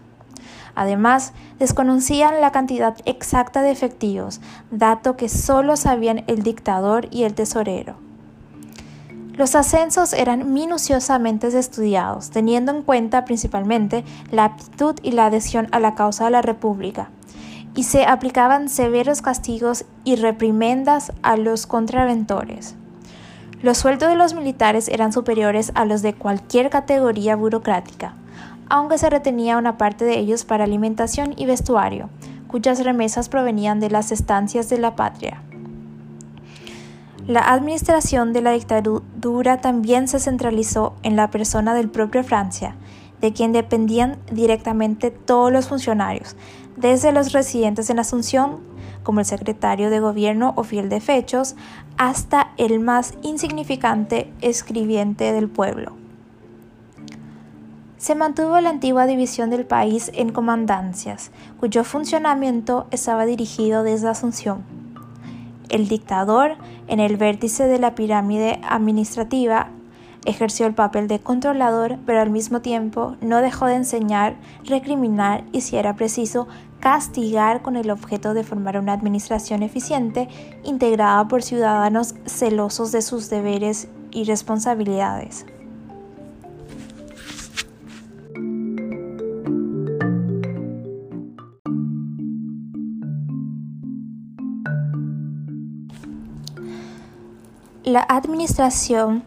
[0.74, 4.40] Además, desconocían la cantidad exacta de efectivos,
[4.70, 7.96] dato que solo sabían el dictador y el tesorero.
[9.34, 15.80] Los ascensos eran minuciosamente estudiados, teniendo en cuenta principalmente la aptitud y la adhesión a
[15.80, 17.10] la causa de la República,
[17.74, 22.76] y se aplicaban severos castigos y reprimendas a los contraventores.
[23.62, 28.14] Los sueldos de los militares eran superiores a los de cualquier categoría burocrática,
[28.72, 32.08] aunque se retenía una parte de ellos para alimentación y vestuario,
[32.48, 35.42] cuyas remesas provenían de las estancias de la patria.
[37.26, 42.74] La administración de la dictadura también se centralizó en la persona del propio Francia,
[43.20, 46.34] de quien dependían directamente todos los funcionarios,
[46.74, 48.60] desde los residentes en Asunción,
[49.02, 51.56] como el secretario de gobierno o fiel de fechos,
[51.98, 56.01] hasta el más insignificante escribiente del pueblo.
[58.02, 61.30] Se mantuvo la antigua división del país en comandancias,
[61.60, 64.64] cuyo funcionamiento estaba dirigido desde Asunción
[65.68, 66.56] el dictador,
[66.88, 69.68] en el vértice de la pirámide administrativa,
[70.24, 74.34] ejerció el papel de controlador, pero al mismo tiempo no dejó de enseñar,
[74.64, 76.48] recriminar y, si era preciso,
[76.80, 80.28] castigar con el objeto de formar una administración eficiente
[80.64, 85.46] integrada por ciudadanos celosos de sus deberes y responsabilidades.
[97.84, 99.24] La administración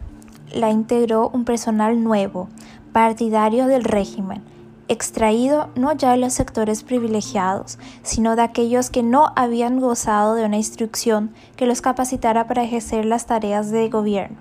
[0.50, 2.48] la integró un personal nuevo,
[2.90, 4.40] partidario del régimen,
[4.88, 10.46] extraído no ya de los sectores privilegiados, sino de aquellos que no habían gozado de
[10.46, 14.38] una instrucción que los capacitara para ejercer las tareas de gobierno.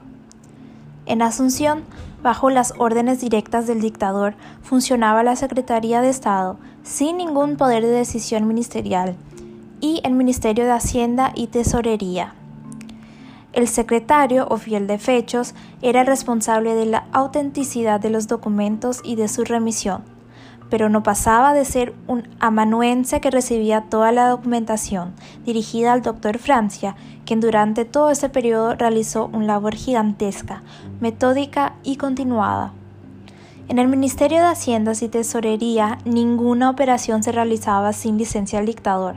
[1.06, 1.84] En Asunción,
[2.24, 7.90] bajo las órdenes directas del dictador, funcionaba la Secretaría de Estado, sin ningún poder de
[7.90, 9.18] decisión ministerial,
[9.82, 12.34] y el Ministerio de Hacienda y Tesorería.
[13.56, 19.16] El secretario o fiel de fechos era responsable de la autenticidad de los documentos y
[19.16, 20.04] de su remisión,
[20.70, 25.14] pero no pasaba de ser un amanuense que recibía toda la documentación
[25.46, 30.62] dirigida al doctor Francia, quien durante todo ese periodo realizó una labor gigantesca,
[31.00, 32.74] metódica y continuada.
[33.70, 39.16] En el Ministerio de Haciendas y Tesorería ninguna operación se realizaba sin licencia del dictador,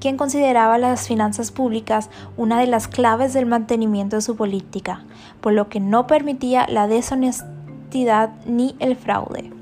[0.00, 5.04] quien consideraba las finanzas públicas una de las claves del mantenimiento de su política,
[5.40, 9.52] por lo que no permitía la deshonestidad ni el fraude.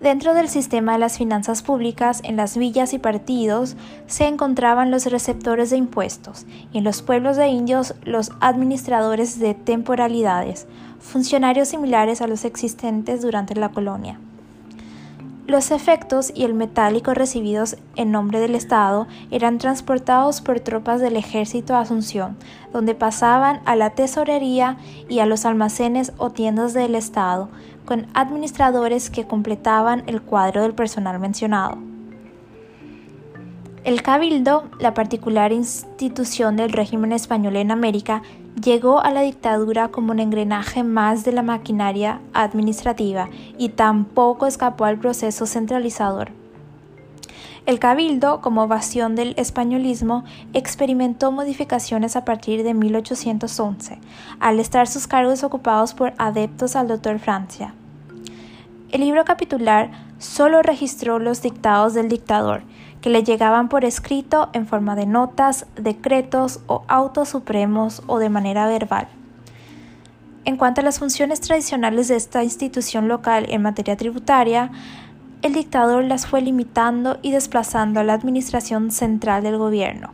[0.00, 3.74] Dentro del sistema de las finanzas públicas, en las villas y partidos,
[4.06, 9.54] se encontraban los receptores de impuestos y en los pueblos de indios los administradores de
[9.54, 10.66] temporalidades,
[11.00, 14.20] funcionarios similares a los existentes durante la colonia.
[15.46, 21.16] Los efectos y el metálico recibidos en nombre del Estado eran transportados por tropas del
[21.16, 22.38] ejército a Asunción,
[22.72, 27.50] donde pasaban a la tesorería y a los almacenes o tiendas del Estado,
[27.84, 31.93] con administradores que completaban el cuadro del personal mencionado.
[33.84, 38.22] El Cabildo, la particular institución del régimen español en América,
[38.62, 43.28] llegó a la dictadura como un engranaje más de la maquinaria administrativa
[43.58, 46.30] y tampoco escapó al proceso centralizador.
[47.66, 50.24] El cabildo, como ovación del españolismo,
[50.54, 53.98] experimentó modificaciones a partir de 1811,
[54.40, 57.74] al estar sus cargos ocupados por adeptos al doctor Francia.
[58.90, 62.62] El libro capitular solo registró los dictados del dictador
[63.04, 68.30] que le llegaban por escrito en forma de notas, decretos o autos supremos o de
[68.30, 69.08] manera verbal.
[70.46, 74.70] En cuanto a las funciones tradicionales de esta institución local en materia tributaria,
[75.42, 80.08] el dictador las fue limitando y desplazando a la administración central del gobierno.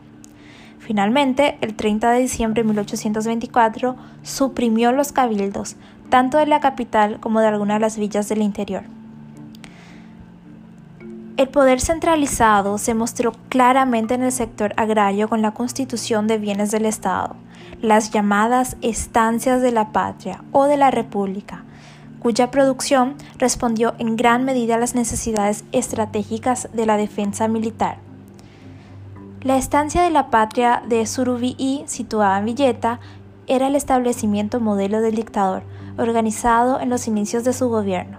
[0.81, 3.95] Finalmente, el 30 de diciembre de 1824,
[4.25, 5.77] suprimió los cabildos,
[6.09, 8.83] tanto de la capital como de algunas de las villas del interior.
[11.37, 16.71] El poder centralizado se mostró claramente en el sector agrario con la constitución de bienes
[16.71, 17.37] del Estado,
[17.81, 21.65] las llamadas estancias de la patria o de la República,
[22.21, 27.99] cuya producción respondió en gran medida a las necesidades estratégicas de la defensa militar.
[29.43, 33.01] La estancia de la patria de Surubí, situada en Villeta,
[33.47, 35.63] era el establecimiento modelo del dictador,
[35.97, 38.19] organizado en los inicios de su gobierno.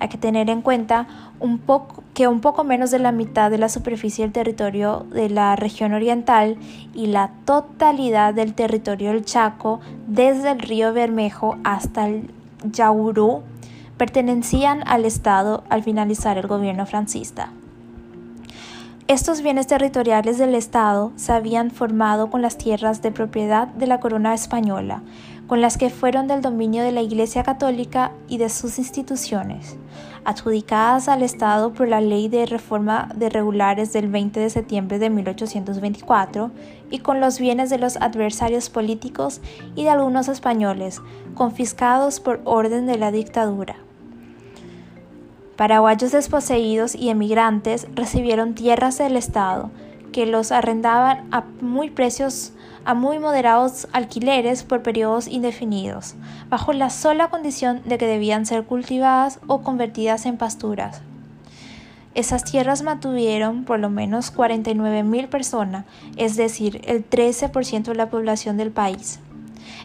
[0.00, 3.58] Hay que tener en cuenta un poco, que un poco menos de la mitad de
[3.58, 6.56] la superficie del territorio de la región oriental
[6.94, 12.30] y la totalidad del territorio del Chaco, desde el río Bermejo hasta el
[12.64, 13.42] Yaurú,
[13.96, 17.52] pertenecían al Estado al finalizar el gobierno francista.
[19.08, 24.00] Estos bienes territoriales del Estado se habían formado con las tierras de propiedad de la
[24.00, 25.00] corona española,
[25.48, 29.78] con las que fueron del dominio de la Iglesia Católica y de sus instituciones,
[30.24, 35.08] adjudicadas al Estado por la Ley de Reforma de Regulares del 20 de septiembre de
[35.08, 36.50] 1824,
[36.90, 39.40] y con los bienes de los adversarios políticos
[39.74, 41.00] y de algunos españoles,
[41.34, 43.76] confiscados por orden de la dictadura.
[45.56, 49.70] Paraguayos desposeídos y emigrantes recibieron tierras del Estado,
[50.12, 52.52] que los arrendaban a muy precios
[52.88, 56.14] a muy moderados alquileres por periodos indefinidos,
[56.48, 61.02] bajo la sola condición de que debían ser cultivadas o convertidas en pasturas.
[62.14, 65.84] Esas tierras mantuvieron por lo menos 49.000 personas,
[66.16, 69.20] es decir, el 13% de la población del país.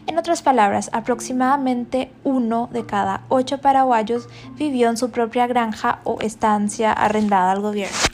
[0.06, 6.22] En otras palabras, aproximadamente uno de cada ocho paraguayos vivió en su propia granja o
[6.22, 8.13] estancia arrendada al gobierno.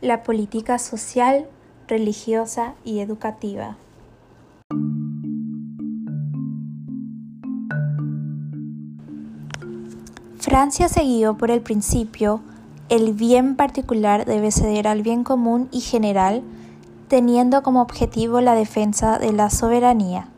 [0.00, 1.46] La política social,
[1.88, 3.76] religiosa y educativa.
[10.38, 11.04] Francia se
[11.36, 12.40] por el principio
[12.88, 16.42] el bien particular debe ceder al bien común y general,
[17.08, 20.28] teniendo como objetivo la defensa de la soberanía.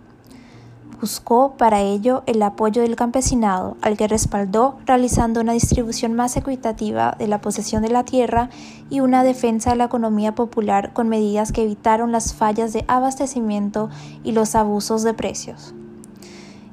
[1.01, 7.17] Buscó para ello el apoyo del campesinado, al que respaldó realizando una distribución más equitativa
[7.19, 8.51] de la posesión de la tierra
[8.91, 13.89] y una defensa de la economía popular con medidas que evitaron las fallas de abastecimiento
[14.25, 15.75] y los abusos de precios.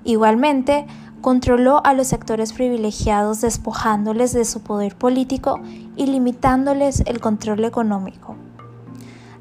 [0.03, 0.85] Igualmente,
[1.21, 5.61] controló a los sectores privilegiados despojándoles de su poder político
[5.95, 8.35] y limitándoles el control económico.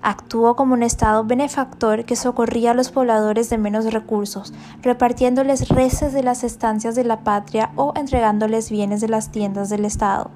[0.08, 6.12] Actuó como un Estado benefactor que socorría a los pobladores de menos recursos, repartiéndoles reces
[6.12, 10.30] de las estancias de la patria o entregándoles bienes de las tiendas del Estado.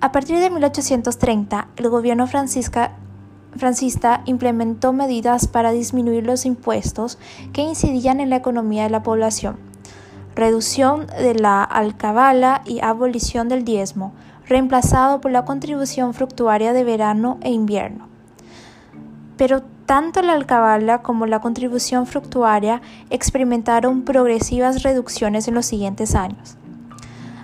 [0.00, 7.18] A partir de 1830, el gobierno francista implementó medidas para disminuir los impuestos
[7.52, 9.58] que incidían en la economía de la población,
[10.34, 14.14] reducción de la alcabala y abolición del diezmo,
[14.48, 18.08] reemplazado por la contribución fructuaria de verano e invierno.
[19.36, 26.56] Pero tanto la alcabala como la contribución fructuaria experimentaron progresivas reducciones en los siguientes años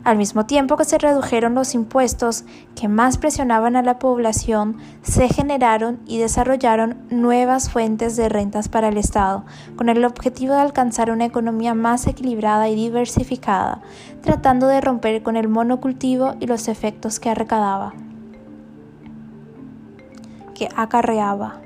[0.05, 5.29] al mismo tiempo que se redujeron los impuestos que más presionaban a la población, se
[5.29, 9.45] generaron y desarrollaron nuevas fuentes de rentas para el Estado,
[9.77, 13.81] con el objetivo de alcanzar una economía más equilibrada y diversificada,
[14.23, 17.95] tratando de romper con el monocultivo y los efectos que arrecadaba,
[20.55, 21.61] que acarreaba.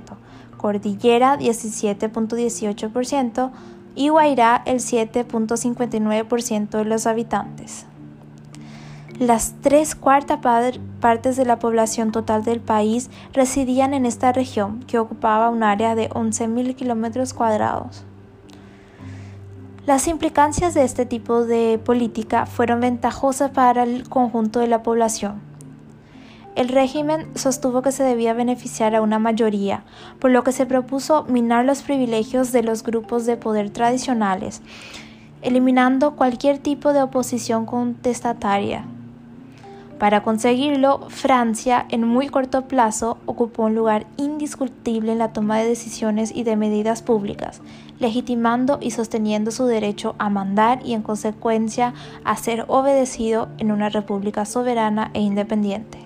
[0.57, 3.51] Cordillera 17.18%
[3.93, 7.85] y Guairá el 7.59% de los habitantes.
[9.19, 10.39] Las tres cuartas
[10.99, 15.93] partes de la población total del país residían en esta región, que ocupaba un área
[15.93, 18.06] de 11.000 kilómetros cuadrados.
[19.87, 25.39] Las implicancias de este tipo de política fueron ventajosas para el conjunto de la población.
[26.55, 29.85] El régimen sostuvo que se debía beneficiar a una mayoría,
[30.19, 34.61] por lo que se propuso minar los privilegios de los grupos de poder tradicionales,
[35.41, 38.83] eliminando cualquier tipo de oposición contestataria.
[39.99, 45.67] Para conseguirlo, Francia en muy corto plazo ocupó un lugar indiscutible en la toma de
[45.67, 47.61] decisiones y de medidas públicas,
[47.99, 53.89] legitimando y sosteniendo su derecho a mandar y en consecuencia a ser obedecido en una
[53.89, 55.97] república soberana e independiente.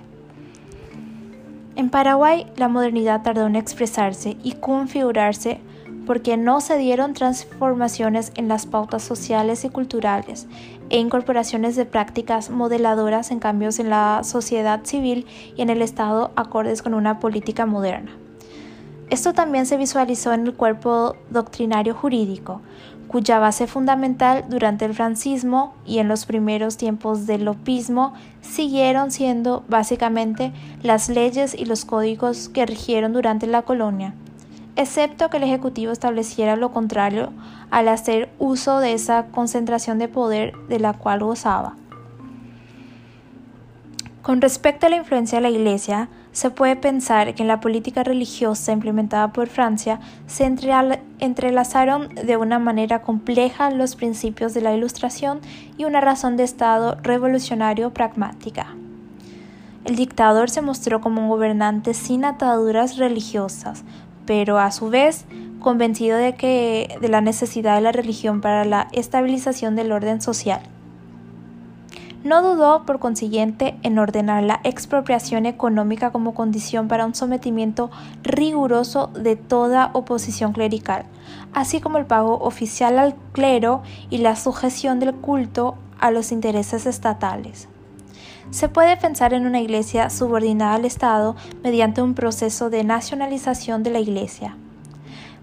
[1.76, 5.60] En Paraguay la modernidad tardó en expresarse y configurarse
[6.06, 10.48] porque no se dieron transformaciones en las pautas sociales y culturales
[10.92, 16.32] e incorporaciones de prácticas modeladoras en cambios en la sociedad civil y en el Estado
[16.36, 18.12] acordes con una política moderna.
[19.10, 22.62] Esto también se visualizó en el cuerpo doctrinario jurídico,
[23.08, 29.64] cuya base fundamental durante el francismo y en los primeros tiempos del lopismo siguieron siendo
[29.70, 30.52] básicamente
[30.84, 34.14] las leyes y los códigos que rigieron durante la colonia,
[34.76, 37.32] excepto que el Ejecutivo estableciera lo contrario
[37.70, 41.76] al hacer uso de esa concentración de poder de la cual gozaba.
[44.22, 48.04] Con respecto a la influencia de la Iglesia, se puede pensar que en la política
[48.04, 50.46] religiosa implementada por Francia se
[51.20, 55.42] entrelazaron de una manera compleja los principios de la Ilustración
[55.78, 58.76] y una razón de Estado revolucionario pragmática.
[59.84, 63.84] El dictador se mostró como un gobernante sin ataduras religiosas,
[64.26, 65.26] pero a su vez
[65.60, 70.62] convencido de, que, de la necesidad de la religión para la estabilización del orden social.
[72.24, 77.90] No dudó, por consiguiente, en ordenar la expropiación económica como condición para un sometimiento
[78.22, 81.06] riguroso de toda oposición clerical,
[81.54, 83.82] así como el pago oficial al clero
[84.12, 87.71] y la sujeción del culto a los intereses estatales.
[88.52, 93.90] Se puede pensar en una iglesia subordinada al Estado mediante un proceso de nacionalización de
[93.90, 94.56] la iglesia.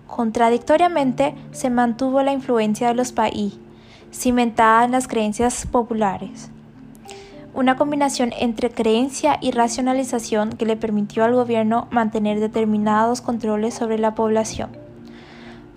[0.06, 3.58] Contradictoriamente, se mantuvo la influencia de los países,
[4.12, 6.50] cimentada en las creencias populares
[7.58, 13.98] una combinación entre creencia y racionalización que le permitió al gobierno mantener determinados controles sobre
[13.98, 14.87] la población.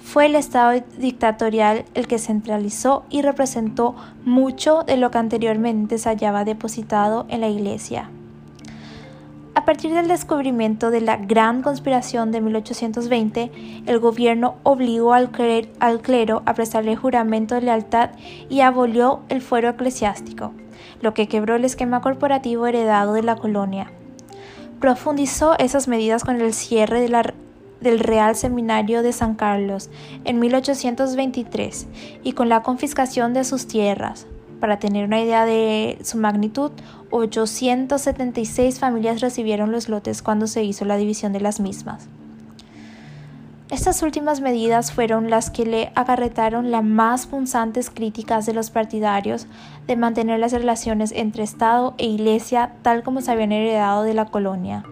[0.04, 3.96] Fue el Estado dictatorial el que centralizó y representó
[4.26, 8.10] mucho de lo que anteriormente se hallaba depositado en la Iglesia.
[9.54, 13.52] A partir del descubrimiento de la Gran Conspiración de 1820,
[13.86, 18.12] el gobierno obligó al, clero a prestarle juramento de lealtad
[18.50, 20.52] y abolió el fuero eclesiástico
[21.02, 23.92] lo que quebró el esquema corporativo heredado de la colonia.
[24.80, 27.02] Profundizó esas medidas con el cierre
[27.82, 29.90] del Real Seminario de San Carlos
[30.24, 31.88] en 1823
[32.24, 34.28] y con la confiscación de sus tierras.
[34.60, 36.72] Para tener una idea de su magnitud,
[37.10, 42.08] 876 familias recibieron los lotes cuando se hizo la división de las mismas.
[43.72, 49.48] Estas últimas medidas fueron las que le acarretaron las más punzantes críticas de los partidarios
[49.88, 54.26] de mantener las relaciones entre Estado e Iglesia tal como se habían heredado de la
[54.26, 54.84] colonia.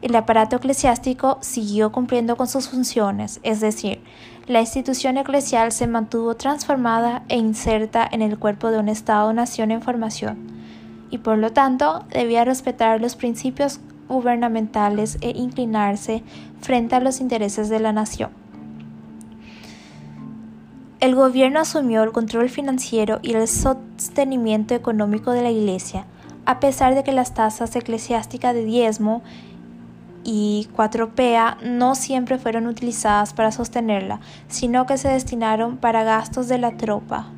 [0.00, 4.00] El aparato eclesiástico siguió cumpliendo con sus funciones, es decir,
[4.46, 9.82] la institución eclesial se mantuvo transformada e inserta en el cuerpo de un Estado-nación en
[9.82, 10.38] formación,
[11.10, 16.22] y por lo tanto debía respetar los principios gubernamentales e inclinarse
[16.60, 18.30] frente a los intereses de la nación.
[21.00, 26.06] El gobierno asumió el control financiero y el sostenimiento económico de la Iglesia,
[26.44, 29.22] a pesar de que las tasas eclesiásticas de diezmo
[30.30, 36.58] y cuatropea no siempre fueron utilizadas para sostenerla, sino que se destinaron para gastos de
[36.58, 37.28] la tropa.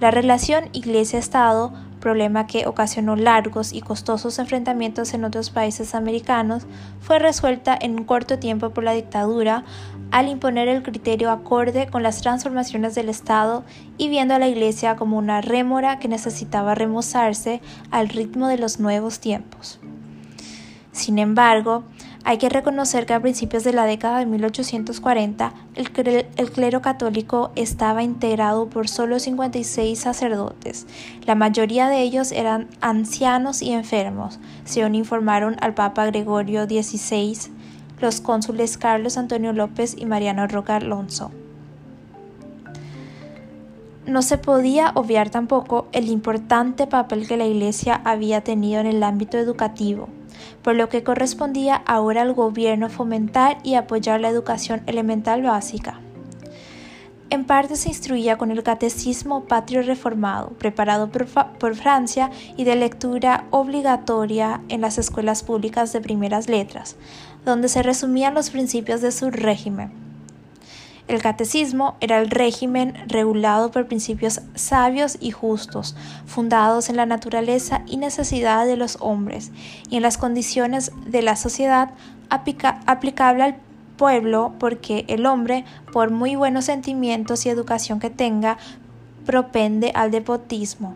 [0.00, 6.66] La relación Iglesia-Estado problema que ocasionó largos y costosos enfrentamientos en otros países americanos,
[7.00, 9.64] fue resuelta en un corto tiempo por la dictadura
[10.10, 13.64] al imponer el criterio acorde con las transformaciones del Estado
[13.96, 18.80] y viendo a la Iglesia como una rémora que necesitaba remozarse al ritmo de los
[18.80, 19.80] nuevos tiempos.
[20.94, 21.82] Sin embargo,
[22.22, 25.90] hay que reconocer que a principios de la década de 1840 el,
[26.52, 30.86] clero católico estaba integrado por solo 56 sacerdotes.
[31.26, 37.50] La mayoría de ellos eran ancianos y enfermos, según informaron al Papa Gregorio XVI
[38.00, 41.32] los cónsules Carlos Antonio López y Mariano Roca Alonso.
[44.06, 49.02] No se podía obviar tampoco el importante papel que la Iglesia había tenido en el
[49.02, 50.08] ámbito educativo
[50.62, 56.00] por lo que correspondía ahora al gobierno fomentar y apoyar la educación elemental básica.
[57.30, 63.46] En parte se instruía con el catecismo patrio reformado, preparado por, Francia y de lectura
[63.50, 66.96] obligatoria en las escuelas públicas de primeras letras,
[67.44, 70.13] donde se resumían los principios de su régimen
[71.06, 77.82] el catecismo era el régimen regulado por principios sabios y justos, fundados en la naturaleza
[77.86, 79.52] y necesidad de los hombres
[79.90, 81.90] y en las condiciones de la sociedad
[82.30, 83.56] aplicable al
[83.96, 88.56] pueblo porque el hombre, por muy buenos sentimientos y educación que tenga,
[89.26, 90.94] propende al depotismo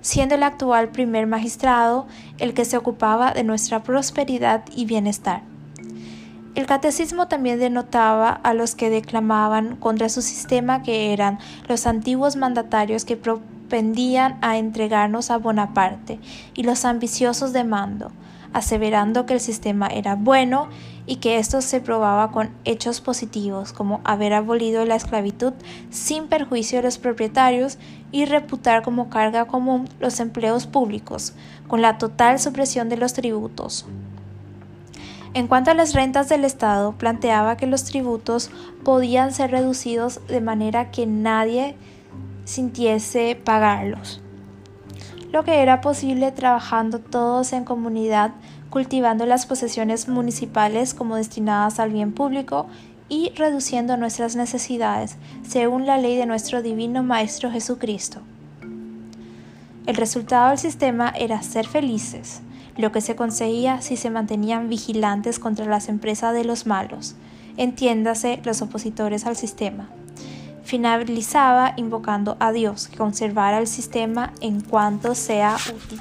[0.00, 2.06] siendo el actual primer magistrado
[2.38, 5.42] el que se ocupaba de nuestra prosperidad y bienestar.
[6.58, 12.34] El catecismo también denotaba a los que declamaban contra su sistema que eran los antiguos
[12.34, 16.18] mandatarios que propendían a entregarnos a Bonaparte
[16.54, 18.10] y los ambiciosos de mando,
[18.52, 20.68] aseverando que el sistema era bueno
[21.06, 25.52] y que esto se probaba con hechos positivos como haber abolido la esclavitud
[25.90, 27.78] sin perjuicio de los propietarios
[28.10, 31.34] y reputar como carga común los empleos públicos,
[31.68, 33.86] con la total supresión de los tributos.
[35.34, 38.50] En cuanto a las rentas del Estado, planteaba que los tributos
[38.82, 41.76] podían ser reducidos de manera que nadie
[42.44, 44.22] sintiese pagarlos,
[45.32, 48.32] lo que era posible trabajando todos en comunidad,
[48.70, 52.66] cultivando las posesiones municipales como destinadas al bien público
[53.10, 58.20] y reduciendo nuestras necesidades, según la ley de nuestro Divino Maestro Jesucristo.
[59.86, 62.42] El resultado del sistema era ser felices,
[62.78, 67.16] lo que se conseguía si se mantenían vigilantes contra las empresas de los malos,
[67.56, 69.90] entiéndase los opositores al sistema.
[70.62, 76.00] Finalizaba invocando a Dios que conservara el sistema en cuanto sea útil.